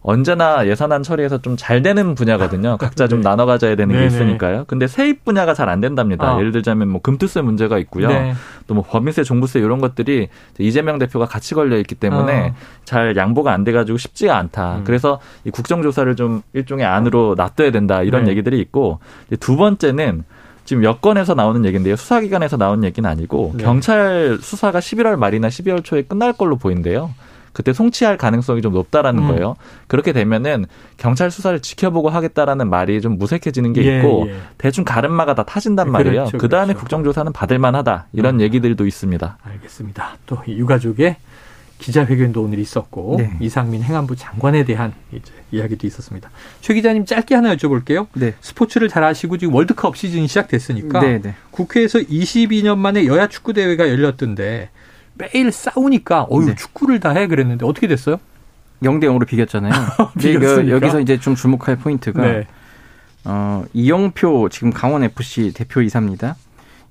언제나 0.00 0.66
예산안 0.66 1.02
처리해서 1.02 1.42
좀 1.42 1.56
잘 1.56 1.82
되는 1.82 2.14
분야거든요. 2.14 2.76
각자 2.78 3.08
좀 3.08 3.20
네. 3.20 3.24
나눠 3.28 3.44
가져야 3.44 3.74
되는 3.74 3.94
네네. 3.94 4.08
게 4.08 4.14
있으니까요. 4.14 4.64
근데 4.68 4.86
세입 4.86 5.24
분야가 5.24 5.54
잘 5.54 5.68
안 5.68 5.80
된답니다. 5.80 6.34
아. 6.34 6.38
예를 6.38 6.52
들자면 6.52 6.88
뭐 6.88 7.00
금투세 7.02 7.42
문제가 7.42 7.78
있고요. 7.78 8.08
네. 8.08 8.32
또뭐 8.68 8.84
법인세, 8.88 9.24
종부세 9.24 9.58
이런 9.58 9.80
것들이 9.80 10.28
이재명 10.58 10.98
대표가 10.98 11.26
같이 11.26 11.54
걸려 11.54 11.76
있기 11.78 11.94
때문에 11.96 12.50
아. 12.50 12.54
잘 12.84 13.16
양보가 13.16 13.52
안 13.52 13.64
돼 13.64 13.72
가지고 13.72 13.98
쉽지가 13.98 14.36
않다. 14.36 14.76
음. 14.76 14.84
그래서 14.84 15.18
이 15.44 15.50
국정조사를 15.50 16.14
좀 16.16 16.42
일종의 16.52 16.86
안으로 16.86 17.34
놔둬야 17.36 17.70
된다 17.72 18.02
이런 18.02 18.24
네. 18.24 18.30
얘기들이 18.30 18.60
있고 18.60 19.00
두 19.40 19.56
번째는 19.56 20.22
지금 20.64 20.84
여권에서 20.84 21.34
나오는 21.34 21.64
얘기인데요. 21.64 21.96
수사기관에서 21.96 22.56
나오는 22.56 22.84
얘기는 22.84 23.08
아니고 23.08 23.52
네. 23.56 23.64
경찰 23.64 24.38
수사가 24.40 24.78
11월 24.78 25.16
말이나 25.16 25.48
12월 25.48 25.82
초에 25.82 26.02
끝날 26.02 26.32
걸로 26.34 26.56
보인대요. 26.56 27.10
그때 27.58 27.72
송치할 27.72 28.18
가능성이 28.18 28.62
좀 28.62 28.72
높다라는 28.72 29.24
음. 29.24 29.28
거예요. 29.30 29.56
그렇게 29.88 30.12
되면은 30.12 30.66
경찰 30.96 31.28
수사를 31.28 31.58
지켜보고 31.58 32.08
하겠다라는 32.08 32.70
말이 32.70 33.00
좀 33.00 33.18
무색해지는 33.18 33.72
게 33.72 33.84
예, 33.84 33.96
있고 33.96 34.26
예. 34.28 34.36
대충 34.58 34.84
가름마가 34.84 35.34
다 35.34 35.42
타진단 35.42 35.90
말이에요. 35.90 36.26
그렇죠, 36.26 36.38
그 36.38 36.48
다음에 36.48 36.66
그렇죠. 36.68 36.78
국정조사는 36.78 37.32
받을 37.32 37.58
만하다 37.58 38.06
이런 38.12 38.36
음. 38.36 38.40
얘기들도 38.42 38.86
있습니다. 38.86 39.38
알겠습니다. 39.42 40.18
또 40.26 40.38
유가족의 40.46 41.16
기자회견도 41.78 42.44
오늘 42.44 42.60
있었고 42.60 43.16
네. 43.18 43.32
이상민 43.40 43.82
행안부 43.82 44.14
장관에 44.14 44.64
대한 44.64 44.92
이제 45.10 45.32
이야기도 45.50 45.84
있었습니다. 45.88 46.30
최 46.60 46.74
기자님 46.74 47.06
짧게 47.06 47.34
하나 47.34 47.56
여쭤볼게요. 47.56 48.06
네. 48.12 48.34
스포츠를 48.40 48.88
잘 48.88 49.02
아시고 49.02 49.36
지금 49.36 49.52
월드컵 49.52 49.96
시즌이 49.96 50.28
시작됐으니까 50.28 51.00
네, 51.00 51.20
네. 51.20 51.34
국회에서 51.50 51.98
22년 51.98 52.78
만에 52.78 53.04
여야 53.06 53.26
축구 53.26 53.52
대회가 53.52 53.88
열렸던데 53.88 54.70
매일 55.18 55.50
싸우니까 55.52 56.28
어유 56.30 56.46
네. 56.46 56.54
축구를 56.54 57.00
다 57.00 57.10
해 57.12 57.26
그랬는데 57.26 57.66
어떻게 57.66 57.86
됐어요? 57.88 58.18
0대 58.82 59.04
0으로 59.04 59.26
비겼잖아요. 59.26 59.72
근데 60.14 60.70
여기서 60.70 61.00
이제 61.00 61.18
좀 61.18 61.34
주목할 61.34 61.76
포인트가 61.76 62.22
네. 62.22 62.46
어, 63.24 63.64
이영표 63.74 64.48
지금 64.50 64.70
강원 64.72 65.02
FC 65.02 65.52
대표 65.54 65.82
이사입니다. 65.82 66.36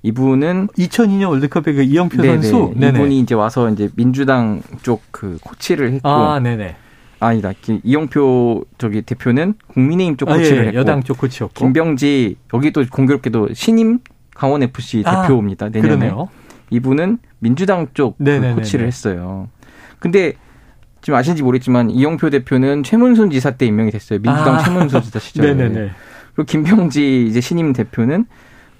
이분은 0.02 0.68
2002년 0.78 1.28
월드컵의 1.30 1.74
그 1.74 1.82
이영표 1.82 2.22
네네. 2.22 2.42
선수 2.42 2.72
네네. 2.76 2.98
이분이 2.98 3.18
이제 3.20 3.34
와서 3.34 3.68
이제 3.70 3.88
민주당 3.96 4.62
쪽 4.82 5.02
그 5.10 5.38
코치를 5.42 5.92
했고 5.94 6.08
아, 6.08 6.38
네네. 6.38 6.76
아니다. 7.20 7.52
이영표 7.82 8.64
저기 8.76 9.02
대표는 9.02 9.54
국민의힘 9.68 10.16
쪽 10.16 10.26
코치를 10.26 10.58
아, 10.58 10.62
예, 10.62 10.66
했고 10.68 10.78
여당 10.78 11.02
쪽 11.02 11.18
코치였고 11.18 11.54
김병지 11.54 12.36
여기도 12.54 12.84
공교롭게도 12.92 13.54
신임 13.54 13.98
강원 14.34 14.62
FC 14.62 15.02
아, 15.04 15.22
대표입니다. 15.22 15.70
내년에. 15.70 15.96
그러네요. 15.96 16.28
이분은 16.70 17.18
민주당 17.38 17.86
쪽그 17.94 18.54
코치를 18.56 18.86
했어요. 18.86 19.48
근데 19.98 20.32
지금 21.00 21.16
아시는지 21.18 21.42
모르겠지만 21.42 21.90
이영표 21.90 22.30
대표는 22.30 22.82
최문순 22.82 23.30
지사 23.30 23.52
때 23.52 23.66
임명이 23.66 23.90
됐어요. 23.90 24.18
민주당 24.20 24.56
아. 24.56 24.58
최문순 24.58 25.02
지사 25.02 25.18
시절에. 25.18 25.54
네네네. 25.54 25.90
그리고 26.34 26.46
김병지 26.46 27.26
이제 27.26 27.40
신임 27.40 27.72
대표는 27.72 28.26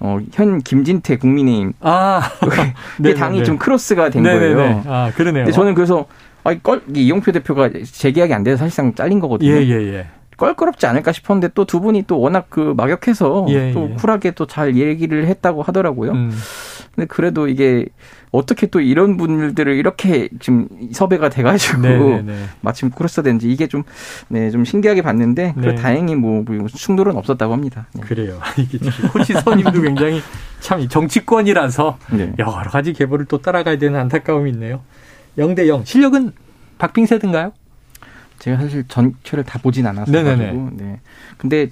어, 0.01 0.19
현 0.33 0.59
김진태 0.59 1.17
국민의힘. 1.17 1.73
아. 1.81 2.21
그 3.01 3.13
당이 3.15 3.43
좀 3.43 3.57
크로스가 3.57 4.09
된 4.09 4.23
네네네. 4.23 4.53
거예요. 4.55 4.83
아, 4.87 5.11
그러네요. 5.15 5.45
근데 5.45 5.51
저는 5.55 5.73
그래서 5.75 6.05
아이 6.43 6.59
껄 6.61 6.81
이용표 6.93 7.31
대표가 7.33 7.69
재계약이 7.83 8.33
안 8.33 8.43
돼서 8.43 8.57
사실상 8.57 8.93
잘린 8.95 9.19
거거든요. 9.19 9.51
예, 9.51 9.57
예, 9.67 9.93
예. 9.93 10.07
껄끄럽지 10.37 10.85
않을까 10.87 11.11
싶었는데 11.11 11.49
또 11.53 11.65
두 11.65 11.81
분이 11.81 12.05
또 12.07 12.17
워낙 12.21 12.45
그 12.49 12.73
막역해서 12.77 13.47
예, 13.49 13.73
또 13.73 13.89
예. 13.91 13.95
쿨하게 13.95 14.31
또 14.31 14.45
잘 14.45 14.77
얘기를 14.77 15.27
했다고 15.27 15.63
하더라고요. 15.63 16.11
음. 16.13 16.31
근데 16.99 17.07
그래도 17.07 17.47
이게 17.47 17.85
어떻게 18.31 18.67
또 18.67 18.81
이런 18.81 19.15
분들을 19.15 19.73
이렇게 19.77 20.27
지금 20.41 20.67
섭외가 20.91 21.29
돼가지고 21.29 21.81
네네네. 21.81 22.15
네, 22.15 22.21
네. 22.23 22.45
마침 22.59 22.89
크로스 22.89 23.23
된지 23.23 23.49
이게 23.49 23.67
좀, 23.67 23.83
네, 24.27 24.51
좀 24.51 24.65
신기하게 24.65 25.01
봤는데, 25.01 25.53
네. 25.55 25.75
다행히 25.75 26.15
뭐, 26.15 26.43
뭐, 26.45 26.67
충돌은 26.67 27.15
없었다고 27.15 27.53
합니다. 27.53 27.87
네. 27.93 28.01
그래요. 28.01 28.37
이게 28.59 28.77
코치 29.13 29.33
선임도 29.33 29.81
굉장히 29.81 30.21
참 30.59 30.85
정치권이라서 30.89 31.97
네. 32.11 32.33
여러 32.37 32.51
가지 32.63 32.91
계보를 32.91 33.25
또 33.25 33.41
따라가야 33.41 33.77
되는 33.77 33.97
안타까움이 33.97 34.51
있네요. 34.51 34.81
0대 35.37 35.67
0. 35.69 35.85
실력은 35.85 36.33
박빙세든가요? 36.79 37.53
제가 38.39 38.57
사실 38.57 38.83
전체를 38.89 39.45
다 39.45 39.59
보진 39.59 39.87
않아서 39.87 40.11
가지고. 40.11 40.69
네. 40.73 40.99
근데 41.37 41.69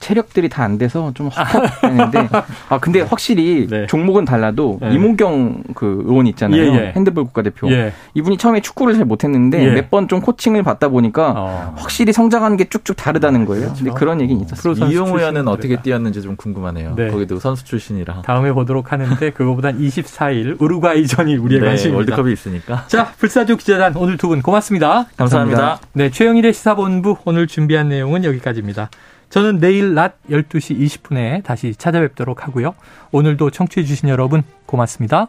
체력들이 0.00 0.48
다 0.48 0.60
안 0.60 0.76
돼서 0.76 1.10
좀 1.14 1.28
헉헉했는데 1.30 2.28
아 2.68 2.78
근데 2.78 3.00
확실히 3.00 3.66
네. 3.68 3.86
종목은 3.86 4.26
달라도 4.26 4.78
네. 4.82 4.92
이문경 4.94 5.62
그 5.74 6.02
의원 6.06 6.26
있잖아요 6.26 6.60
예, 6.62 6.66
예. 6.66 6.92
핸드볼 6.94 7.24
국가대표 7.24 7.70
예. 7.70 7.92
이분이 8.14 8.36
처음에 8.36 8.60
축구를 8.60 8.94
잘 8.94 9.06
못했는데 9.06 9.62
예. 9.64 9.70
몇번 9.72 10.06
좀 10.08 10.20
코칭을 10.20 10.62
받다 10.62 10.88
보니까 10.88 11.32
어. 11.36 11.74
확실히 11.78 12.12
성장하는 12.12 12.56
게 12.58 12.64
쭉쭉 12.68 12.96
다르다는 12.96 13.46
거예요. 13.46 13.64
그렇죠. 13.66 13.84
근데 13.84 13.98
그런 13.98 14.20
얘기는 14.20 14.42
있었어요. 14.44 14.74
이용호 14.90 15.18
의원은 15.18 15.48
어떻게 15.48 15.80
뛰었는지 15.80 16.20
좀 16.22 16.36
궁금하네요. 16.36 16.94
네. 16.96 17.08
거기도 17.10 17.38
선수 17.38 17.64
출신이라 17.64 18.22
다음에 18.22 18.52
보도록 18.52 18.92
하는데 18.92 19.30
그거보단 19.30 19.78
24일 19.78 20.60
우루과이전이 20.60 21.36
우리의 21.36 21.60
네, 21.62 21.66
관심입니다. 21.68 21.96
월드컵이 22.12 22.32
있으니까. 22.32 22.84
자 22.88 23.12
불사조 23.18 23.56
기자단 23.56 23.96
오늘 23.96 24.16
두 24.16 24.28
분 24.28 24.42
고맙습니다. 24.42 25.06
감사합니다. 25.16 25.58
감사합니다. 25.60 25.80
네 25.94 26.10
최영일의 26.10 26.52
시사본부 26.52 27.16
오늘 27.24 27.46
준비한 27.46 27.88
내용은 27.88 28.24
여기까지입니다. 28.24 28.90
저는 29.30 29.60
내일 29.60 29.94
낮 29.94 30.16
12시 30.28 30.78
20분에 30.78 31.42
다시 31.44 31.74
찾아뵙도록 31.74 32.46
하고요. 32.46 32.74
오늘도 33.12 33.50
청취해주신 33.50 34.08
여러분 34.08 34.42
고맙습니다. 34.66 35.28